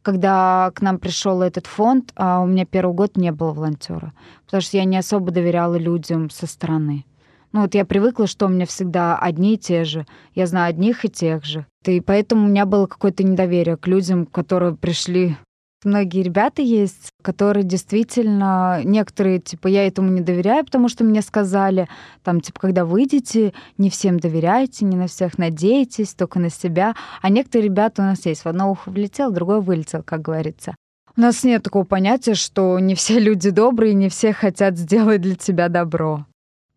[0.09, 4.15] когда к нам пришел этот фонд, а у меня первый год не было волонтера,
[4.47, 7.05] потому что я не особо доверяла людям со стороны.
[7.53, 10.07] Ну вот я привыкла, что у меня всегда одни и те же.
[10.35, 11.67] Я знаю одних и тех же.
[11.85, 15.37] И поэтому у меня было какое-то недоверие к людям, которые пришли
[15.85, 21.89] Многие ребята есть, которые действительно, некоторые, типа, я этому не доверяю, потому что мне сказали,
[22.25, 26.97] там, типа, когда выйдете, не всем доверяйте, не на всех надейтесь, только на себя.
[27.23, 30.75] А некоторые ребята у нас есть, в одно ухо влетел, другое вылетел, как говорится.
[31.17, 35.37] У нас нет такого понятия, что не все люди добрые, не все хотят сделать для
[35.37, 36.27] тебя добро.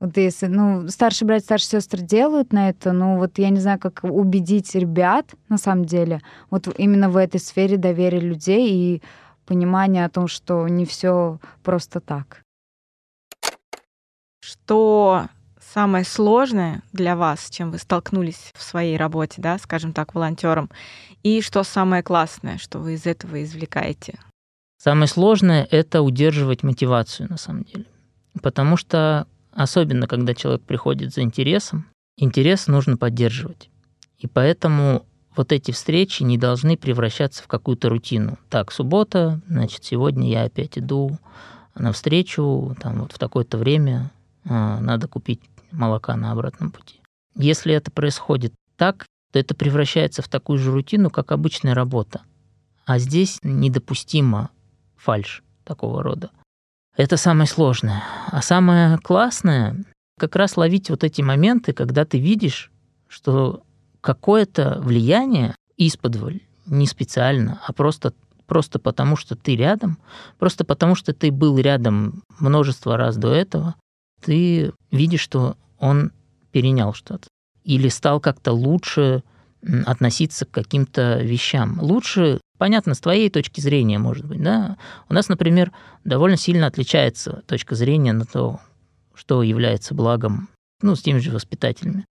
[0.02, 3.78] Вот если, ну, старшие братья, старшие сестры делают на это, ну, вот я не знаю,
[3.78, 9.04] как убедить ребят, на самом деле, вот именно в этой сфере доверия людей и
[9.46, 12.42] понимания о том, что не все просто так.
[14.44, 15.28] Что
[15.60, 20.72] самое сложное для вас, с чем вы столкнулись в своей работе, да, скажем так, волонтером,
[21.22, 24.18] и что самое классное, что вы из этого извлекаете?
[24.80, 27.86] Самое сложное— это удерживать мотивацию, на самом деле.
[28.42, 31.88] Потому что особенно когда человек приходит за интересом,
[32.18, 33.70] интерес нужно поддерживать.
[34.18, 38.38] И поэтому вот эти встречи не должны превращаться в какую-то рутину.
[38.50, 41.18] Так, суббота, значит, сегодня я опять иду
[41.76, 44.12] на встречу, там вот в такое-то время
[44.46, 45.42] а, надо купить
[45.72, 47.02] молока на обратном пути.
[47.36, 52.22] Если это происходит так, то это превращается в такую же рутину, как обычная работа.
[52.86, 54.50] А здесь недопустимо
[54.98, 56.32] фальш такого рода.
[56.98, 58.04] Это самое сложное.
[58.28, 59.84] А самое классное
[60.20, 62.72] как раз ловить вот эти моменты, когда ты видишь,
[63.08, 63.64] что
[64.02, 68.14] какое-то влияние исподволь, не специально, а просто,
[68.46, 69.98] просто потому, что ты рядом,
[70.38, 73.76] просто потому, что ты был рядом множество раз до этого,
[74.24, 76.12] ты видишь, что он
[76.52, 77.28] перенял что-то
[77.64, 79.24] или стал как-то лучше
[79.86, 81.80] относиться к каким-то вещам.
[81.82, 84.78] Лучше понятно, с твоей точки зрения, может быть, да.
[85.10, 85.72] У нас, например,
[86.04, 88.60] довольно сильно отличается точка зрения на то,
[89.16, 90.48] что является благом,
[90.80, 92.06] ну, с теми же воспитателями.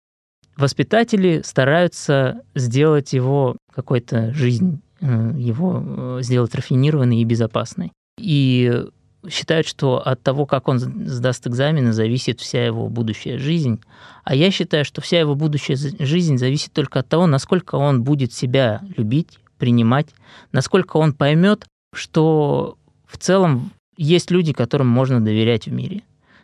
[0.58, 7.92] Воспитатели стараются сделать его какой-то жизнь, э, его э, сделать рафинированной и безопасной.
[8.20, 8.86] И
[9.30, 13.82] считают, что от того, как он сдаст экзамены, зависит вся его будущая жизнь.
[14.24, 18.34] А я считаю, что вся его будущая жизнь зависит только от того, насколько он будет
[18.34, 20.08] себя любить, принимать,
[20.52, 26.02] насколько он поймет, что в целом есть люди, которым можно доверять в мире,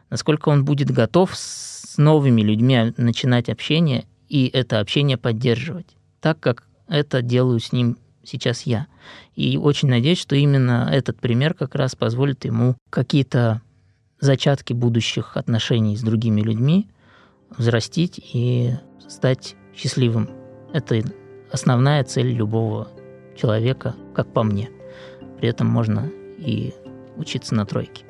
[0.09, 6.67] насколько он будет готов с новыми людьми начинать общение и это общение поддерживать, так как
[6.87, 8.87] это делаю с ним сейчас я.
[9.35, 13.61] И очень надеюсь, что именно этот пример как раз позволит ему какие-то
[14.19, 16.87] зачатки будущих отношений с другими людьми
[17.57, 18.73] взрастить и
[19.07, 20.29] стать счастливым.
[20.73, 21.01] Это
[21.51, 22.89] основная цель любого
[23.35, 24.69] человека, как по мне.
[25.37, 26.73] При этом можно и
[27.17, 28.05] учиться на тройке.